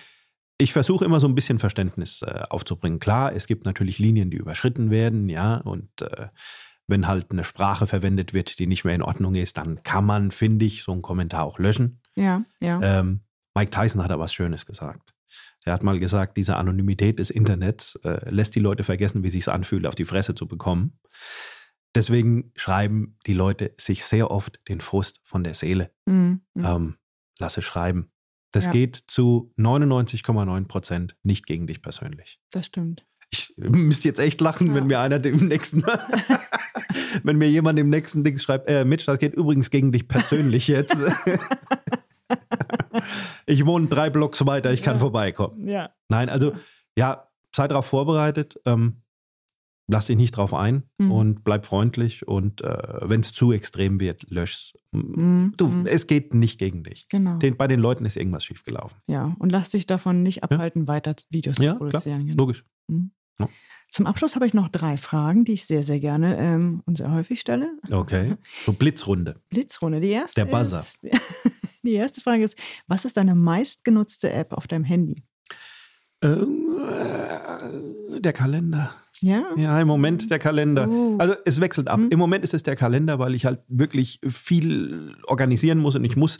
[0.57, 2.99] ich versuche immer so ein bisschen Verständnis äh, aufzubringen.
[2.99, 6.28] Klar, es gibt natürlich Linien, die überschritten werden, ja, und äh,
[6.88, 10.32] wenn halt eine Sprache verwendet wird, die nicht mehr in Ordnung ist, dann kann man,
[10.32, 12.01] finde ich, so einen Kommentar auch löschen.
[12.18, 12.82] Ja, ja.
[12.82, 13.22] Ähm,
[13.55, 15.14] Mike Tyson hat da was Schönes gesagt.
[15.64, 19.34] Er hat mal gesagt, diese Anonymität des Internets äh, lässt die Leute vergessen, wie es
[19.34, 20.99] sich anfühlt, auf die Fresse zu bekommen.
[21.93, 25.91] Deswegen schreiben die Leute sich sehr oft den Frust von der Seele.
[26.05, 26.41] Mhm.
[26.55, 26.95] Ähm,
[27.38, 28.12] lasse schreiben.
[28.51, 28.72] Das ja.
[28.72, 32.39] geht zu 99,9 Prozent nicht gegen dich persönlich.
[32.51, 33.05] Das stimmt.
[33.30, 34.74] Ich müsste jetzt echt lachen, ja.
[34.76, 35.84] wenn mir einer dem nächsten,
[37.24, 40.68] wenn mir jemand im nächsten Ding schreibt, äh, Mitch, das geht übrigens gegen dich persönlich
[40.68, 40.97] jetzt.
[43.45, 44.99] ich wohne drei Blocks weiter, ich kann ja.
[44.99, 45.67] vorbeikommen.
[45.67, 45.89] Ja.
[46.09, 46.53] Nein, also
[46.97, 48.59] ja, sei darauf vorbereitet.
[48.65, 49.01] Ähm,
[49.91, 51.11] lass dich nicht drauf ein mhm.
[51.11, 54.73] und bleib freundlich und äh, wenn es zu extrem wird, lösch's.
[54.91, 55.53] Mhm.
[55.57, 55.85] Du, mhm.
[55.85, 57.07] es geht nicht gegen dich.
[57.09, 57.37] Genau.
[57.37, 58.97] Den, bei den Leuten ist irgendwas schiefgelaufen.
[59.07, 60.87] Ja, und lass dich davon nicht abhalten, ja?
[60.87, 62.25] weiter Videos ja, zu produzieren.
[62.25, 62.43] Genau.
[62.43, 62.63] Logisch.
[62.87, 63.11] Mhm.
[63.39, 63.49] Ja.
[63.89, 67.11] Zum Abschluss habe ich noch drei Fragen, die ich sehr, sehr gerne ähm, und sehr
[67.11, 67.77] häufig stelle.
[67.91, 68.37] Okay.
[68.65, 69.41] So Blitzrunde.
[69.49, 69.99] Blitzrunde.
[69.99, 70.79] Die erste Der Buzzer.
[70.79, 71.05] Ist,
[71.86, 72.57] die erste Frage ist:
[72.88, 75.23] Was ist deine meistgenutzte App auf deinem Handy?
[78.19, 78.93] Der Kalender.
[79.21, 79.43] Ja.
[79.55, 80.88] Ja, im Moment der Kalender.
[80.89, 81.15] Oh.
[81.17, 81.99] Also es wechselt ab.
[81.99, 82.09] Mhm.
[82.09, 86.15] Im Moment ist es der Kalender, weil ich halt wirklich viel organisieren muss und ich
[86.15, 86.39] muss.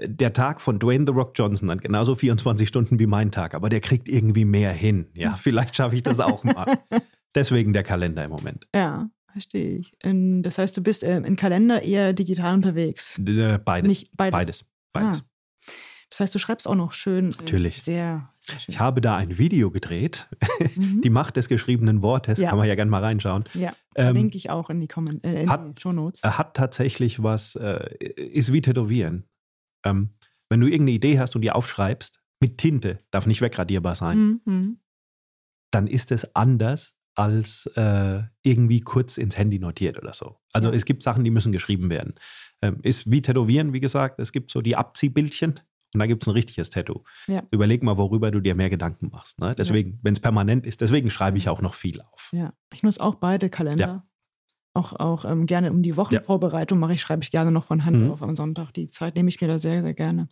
[0.00, 3.68] Der Tag von Dwayne The Rock Johnson hat genauso 24 Stunden wie mein Tag, aber
[3.68, 5.08] der kriegt irgendwie mehr hin.
[5.14, 6.78] Ja, vielleicht schaffe ich das auch mal.
[7.34, 8.66] Deswegen der Kalender im Moment.
[8.74, 9.96] Ja, verstehe ich.
[10.02, 13.20] Das heißt, du bist äh, im Kalender eher digital unterwegs.
[13.20, 13.88] Beides.
[13.88, 14.32] Nicht beides.
[14.32, 14.70] Beides.
[14.92, 15.20] beides.
[15.20, 15.32] Ah.
[16.12, 17.30] Das heißt, du schreibst auch noch schön.
[17.30, 17.82] Äh, Natürlich.
[17.82, 18.74] Sehr, sehr schön.
[18.74, 20.28] Ich habe da ein Video gedreht.
[20.76, 21.00] Mhm.
[21.04, 22.38] Die Macht des geschriebenen Wortes.
[22.38, 22.50] Ja.
[22.50, 23.44] Kann man ja gerne mal reinschauen.
[23.54, 26.22] Ja, ähm, verlinke ich auch in die, Comment äh, in hat, die Show Notes.
[26.22, 29.24] Er hat tatsächlich was, äh, ist wie Tätowieren.
[29.84, 30.10] Ähm,
[30.50, 34.80] wenn du irgendeine Idee hast und die aufschreibst, mit Tinte, darf nicht wegradierbar sein, mhm.
[35.70, 40.38] dann ist es anders als äh, irgendwie kurz ins Handy notiert oder so.
[40.52, 42.14] Also es gibt Sachen, die müssen geschrieben werden.
[42.62, 44.18] Ähm, ist wie Tätowieren, wie gesagt.
[44.18, 45.60] Es gibt so die Abziehbildchen
[45.94, 47.02] und da gibt es ein richtiges Tattoo.
[47.26, 47.42] Ja.
[47.50, 49.38] Überleg mal, worüber du dir mehr Gedanken machst.
[49.40, 49.54] Ne?
[49.54, 49.98] Deswegen, ja.
[50.02, 52.30] wenn es permanent ist, deswegen schreibe ich auch noch viel auf.
[52.32, 53.86] Ja, ich nutze auch beide Kalender.
[53.86, 54.06] Ja.
[54.74, 57.98] Auch, auch ähm, gerne um die Wochenvorbereitung mache ich, schreibe ich gerne noch von Hand
[57.98, 58.10] mhm.
[58.10, 58.72] auf am Sonntag.
[58.72, 60.28] Die Zeit nehme ich mir da sehr, sehr gerne.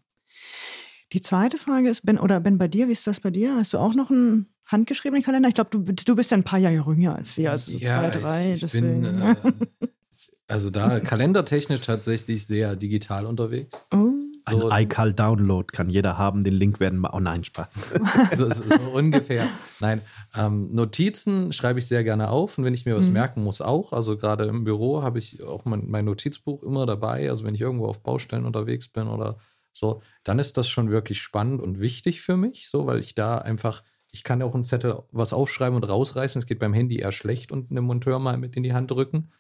[1.13, 3.57] Die zweite Frage ist, Ben, oder Ben, bei dir, wie ist das bei dir?
[3.57, 5.49] Hast du auch noch einen handgeschriebenen Kalender?
[5.49, 8.11] Ich glaube, du, du bist ja ein paar Jahre jünger als wir, also so ja,
[8.11, 8.53] zwei, drei.
[8.53, 9.35] Ich, ich bin, äh,
[10.49, 13.77] also da kalendertechnisch tatsächlich sehr digital unterwegs.
[13.93, 14.13] Oh.
[14.49, 16.45] So, ein iCal-Download kann jeder haben.
[16.45, 17.15] Den Link werden wir.
[17.15, 17.91] Oh nein, Spaß.
[18.37, 19.49] so, so, so ungefähr.
[19.81, 20.03] Nein,
[20.35, 23.15] ähm, Notizen schreibe ich sehr gerne auf und wenn ich mir was mhm.
[23.15, 23.93] merken muss, auch.
[23.93, 27.29] Also gerade im Büro habe ich auch mein, mein, Notizbuch immer dabei.
[27.29, 29.37] Also wenn ich irgendwo auf Baustellen unterwegs bin oder
[29.73, 33.39] so, dann ist das schon wirklich spannend und wichtig für mich, so, weil ich da
[33.39, 33.83] einfach.
[34.13, 36.41] Ich kann auch einen Zettel was aufschreiben und rausreißen.
[36.41, 39.31] Es geht beim Handy eher schlecht und einem Monteur mal mit in die Hand drücken.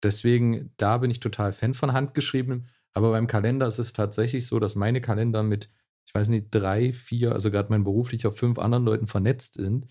[0.00, 2.66] Deswegen, da bin ich total Fan von handgeschriebenem.
[2.92, 5.70] Aber beim Kalender ist es tatsächlich so, dass meine Kalender mit,
[6.06, 9.86] ich weiß nicht, drei, vier, also gerade mein beruflicher, fünf anderen Leuten vernetzt sind.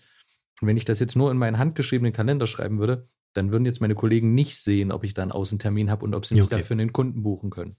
[0.62, 3.80] Und wenn ich das jetzt nur in meinen handgeschriebenen Kalender schreiben würde, dann würden jetzt
[3.80, 6.58] meine Kollegen nicht sehen, ob ich da einen Außentermin habe und ob sie mich okay.
[6.58, 7.76] dafür einen Kunden buchen können.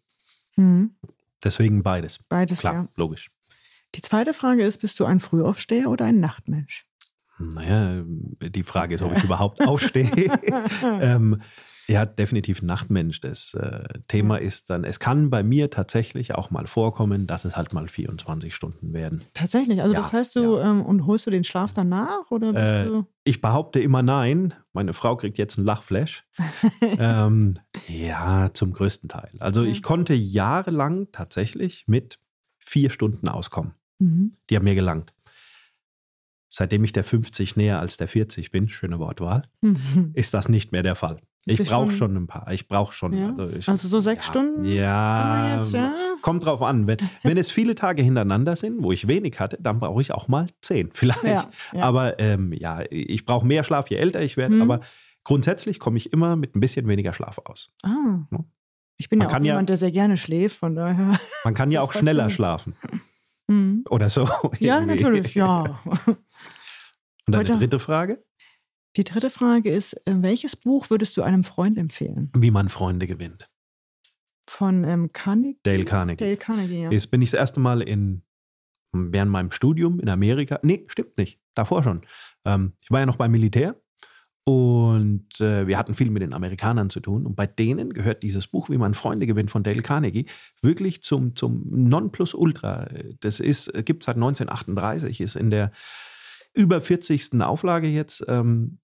[0.55, 0.95] Mhm.
[1.44, 2.20] Deswegen beides.
[2.30, 2.88] Beides, Klar, ja.
[2.96, 3.30] logisch.
[3.96, 6.86] Die zweite Frage ist, bist du ein Frühaufsteher oder ein Nachtmensch?
[7.38, 10.10] Naja, die Frage ist, ob ich überhaupt aufstehe.
[10.84, 11.41] ähm,
[11.88, 13.20] ja, definitiv Nachtmensch.
[13.22, 17.56] Das äh, Thema ist dann, es kann bei mir tatsächlich auch mal vorkommen, dass es
[17.56, 19.24] halt mal 24 Stunden werden.
[19.34, 20.72] Tatsächlich, also ja, das heißt du, ja.
[20.72, 23.06] ähm, und holst du den Schlaf danach oder bist äh, du?
[23.24, 24.54] Ich behaupte immer nein.
[24.74, 26.26] Meine Frau kriegt jetzt einen Lachflash.
[26.82, 27.56] ähm,
[27.88, 29.32] ja, zum größten Teil.
[29.40, 29.70] Also ja.
[29.70, 32.20] ich konnte jahrelang tatsächlich mit
[32.60, 33.74] vier Stunden auskommen.
[34.00, 34.32] Mhm.
[34.50, 35.12] Die haben mir gelangt
[36.54, 40.12] seitdem ich der 50 näher als der 40 bin, schöne Wortwahl, mhm.
[40.14, 41.20] ist das nicht mehr der Fall.
[41.45, 42.49] Ich brauche schon ein paar.
[42.51, 43.12] Ich brauche schon.
[43.12, 43.30] Ja?
[43.32, 44.64] Also, ich, also, so sechs ja, Stunden?
[44.64, 46.88] Ja, jetzt, ja, Kommt drauf an.
[46.88, 50.28] Wenn, wenn es viele Tage hintereinander sind, wo ich wenig hatte, dann brauche ich auch
[50.28, 51.49] mal zehn vielleicht.
[51.74, 54.56] Aber ähm, ja, ich brauche mehr Schlaf, je älter ich werde.
[54.56, 54.62] Mhm.
[54.62, 54.82] Aber
[55.24, 57.72] grundsätzlich komme ich immer mit ein bisschen weniger Schlaf aus.
[57.82, 58.20] Ah.
[58.97, 61.20] Ich bin man ja auch jemand, der sehr gerne schläft, von daher.
[61.43, 62.76] Man kann ja auch schneller schlafen.
[63.48, 63.84] Mhm.
[63.89, 64.28] Oder so.
[64.60, 65.82] Ja, natürlich, ja.
[67.26, 68.24] Und deine dritte Frage?
[68.96, 72.32] Die dritte Frage ist, äh, welches Buch würdest du einem Freund empfehlen?
[72.38, 73.50] Wie man Freunde gewinnt.
[74.48, 75.60] Von ähm, Carnegie?
[75.64, 76.24] Dale Carnegie.
[76.24, 76.91] Dale Carnegie, ja.
[76.91, 78.24] Jetzt bin ich das erste Mal in,
[78.91, 80.60] während meinem Studium in Amerika.
[80.62, 81.41] Nee, stimmt nicht.
[81.56, 82.02] Davor schon.
[82.46, 83.82] Ähm, ich war ja noch beim Militär
[84.46, 87.26] und äh, wir hatten viel mit den Amerikanern zu tun.
[87.26, 90.26] Und bei denen gehört dieses Buch, wie man Freunde gewinnt, von Dale Carnegie,
[90.62, 92.89] wirklich zum, zum Nonplusultra.
[93.22, 95.72] Das ist, gibt seit 1938, ist in der
[96.54, 97.41] über 40.
[97.41, 98.26] Auflage jetzt.
[98.28, 98.80] Ähm,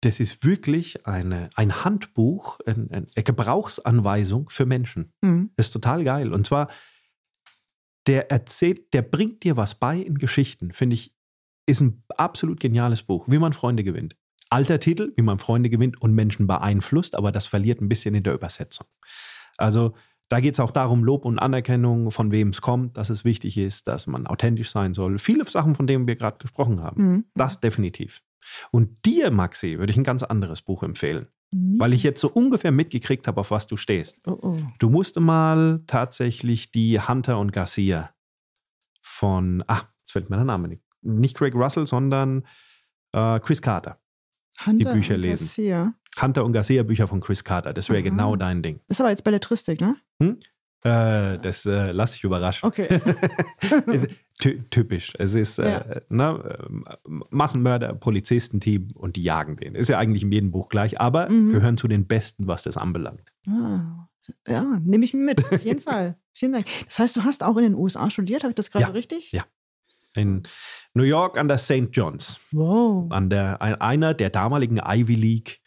[0.00, 5.12] das ist wirklich eine, ein Handbuch, eine, eine Gebrauchsanweisung für Menschen.
[5.20, 5.50] Mhm.
[5.56, 6.32] Das ist total geil.
[6.32, 6.68] Und zwar,
[8.08, 11.14] der erzählt, der bringt dir was bei in Geschichten, finde ich,
[11.66, 14.16] ist ein absolut geniales Buch, wie man Freunde gewinnt.
[14.50, 18.24] Alter Titel, wie man Freunde gewinnt und Menschen beeinflusst, aber das verliert ein bisschen in
[18.24, 18.86] der Übersetzung.
[19.56, 19.94] Also
[20.28, 23.58] da geht es auch darum, Lob und Anerkennung, von wem es kommt, dass es wichtig
[23.58, 25.18] ist, dass man authentisch sein soll.
[25.18, 27.02] Viele Sachen, von denen wir gerade gesprochen haben.
[27.02, 27.24] Mhm.
[27.34, 28.22] Das definitiv.
[28.70, 31.26] Und dir, Maxi, würde ich ein ganz anderes Buch empfehlen.
[31.52, 31.80] Mhm.
[31.80, 34.26] Weil ich jetzt so ungefähr mitgekriegt habe, auf was du stehst.
[34.26, 34.58] Oh, oh.
[34.78, 38.10] Du musst mal tatsächlich die Hunter und Garcia
[39.02, 40.82] von, ah, jetzt fällt mir der Name nicht.
[41.02, 42.46] Nicht Craig Russell, sondern
[43.12, 43.98] äh, Chris Carter.
[44.66, 45.44] Hunter die Bücher lesen.
[45.44, 45.94] Garcia.
[46.20, 47.72] Hunter und Garcia Bücher von Chris Carter.
[47.72, 48.80] Das wäre genau dein Ding.
[48.88, 49.96] Das ist aber jetzt Belletristik, ne?
[50.20, 50.38] Hm?
[50.82, 52.66] Äh, das äh, lass dich überraschen.
[52.66, 53.00] Okay.
[54.70, 55.12] typisch.
[55.18, 55.78] Es ist ja.
[55.78, 56.58] äh, ne,
[57.04, 59.74] Massenmörder, Polizistenteam und die jagen den.
[59.74, 61.50] Ist ja eigentlich in jedem Buch gleich, aber mhm.
[61.50, 63.32] gehören zu den Besten, was das anbelangt.
[63.46, 64.08] Ah.
[64.46, 66.16] Ja, nehme ich mit, auf jeden Fall.
[66.32, 66.66] Vielen Dank.
[66.86, 68.90] Das heißt, du hast auch in den USA studiert, habe ich das gerade ja.
[68.92, 69.32] richtig?
[69.32, 69.44] Ja.
[70.14, 70.42] In
[70.94, 71.88] New York an der St.
[71.92, 72.40] John's.
[72.52, 73.10] Wow.
[73.10, 75.60] An der, einer der damaligen Ivy League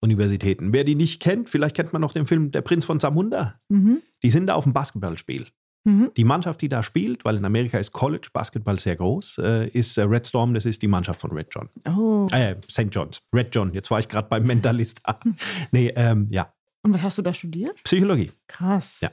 [0.00, 0.72] Universitäten.
[0.72, 3.60] Wer die nicht kennt, vielleicht kennt man noch den Film Der Prinz von Zamunda.
[3.68, 4.02] Mhm.
[4.22, 5.46] Die sind da auf dem Basketballspiel.
[5.84, 6.12] Mhm.
[6.16, 9.96] Die Mannschaft, die da spielt, weil in Amerika ist College Basketball sehr groß, äh, ist
[9.96, 11.68] äh, Red Storm, das ist die Mannschaft von Red John.
[11.88, 12.28] Oh.
[12.30, 12.88] Äh, St.
[12.90, 13.22] John's.
[13.34, 15.00] Red John, jetzt war ich gerade beim Mentalist.
[15.72, 16.52] nee, ähm, ja.
[16.82, 17.82] Und was hast du da studiert?
[17.84, 18.30] Psychologie.
[18.46, 19.00] Krass.
[19.00, 19.10] Ja.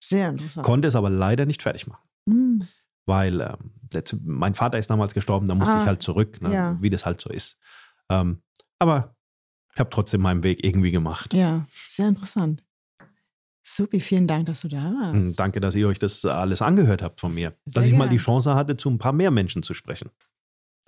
[0.00, 0.64] Sehr interessant.
[0.64, 2.02] Konnte es aber leider nicht fertig machen.
[2.26, 2.68] Mhm.
[3.06, 3.72] Weil ähm,
[4.24, 6.82] mein Vater ist damals gestorben, da musste ah, ich halt zurück, ne, ja.
[6.82, 7.58] wie das halt so ist.
[8.10, 8.42] Ähm,
[8.78, 9.16] aber
[9.72, 11.32] ich habe trotzdem meinen Weg irgendwie gemacht.
[11.32, 12.64] Ja, sehr interessant.
[13.62, 15.14] Supi, vielen Dank, dass du da warst.
[15.14, 17.50] Hm, danke, dass ihr euch das alles angehört habt von mir.
[17.64, 17.98] Sehr dass ich gern.
[17.98, 20.10] mal die Chance hatte, zu ein paar mehr Menschen zu sprechen.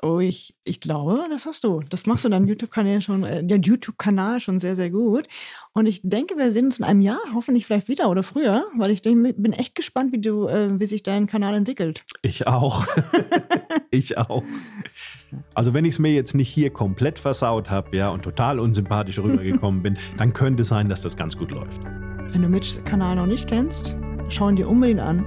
[0.00, 1.80] Oh, ich, ich glaube, das hast du.
[1.88, 5.26] Das machst du deinem YouTube-Kanal schon, äh, der YouTube-Kanal schon sehr, sehr gut.
[5.72, 8.92] Und ich denke, wir sehen uns in einem Jahr, hoffentlich vielleicht wieder oder früher, weil
[8.92, 12.04] ich denk, bin echt gespannt, wie du, äh, wie sich dein Kanal entwickelt.
[12.22, 12.86] Ich auch.
[13.90, 14.44] ich auch.
[15.54, 19.18] Also wenn ich es mir jetzt nicht hier komplett versaut habe, ja, und total unsympathisch
[19.18, 21.80] rübergekommen bin, dann könnte es sein, dass das ganz gut läuft.
[22.30, 23.96] Wenn du Mitchs Kanal noch nicht kennst,
[24.28, 25.24] schau ihn dir unbedingt an.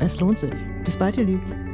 [0.00, 0.52] Es lohnt sich.
[0.84, 1.73] Bis bald, ihr Lieben.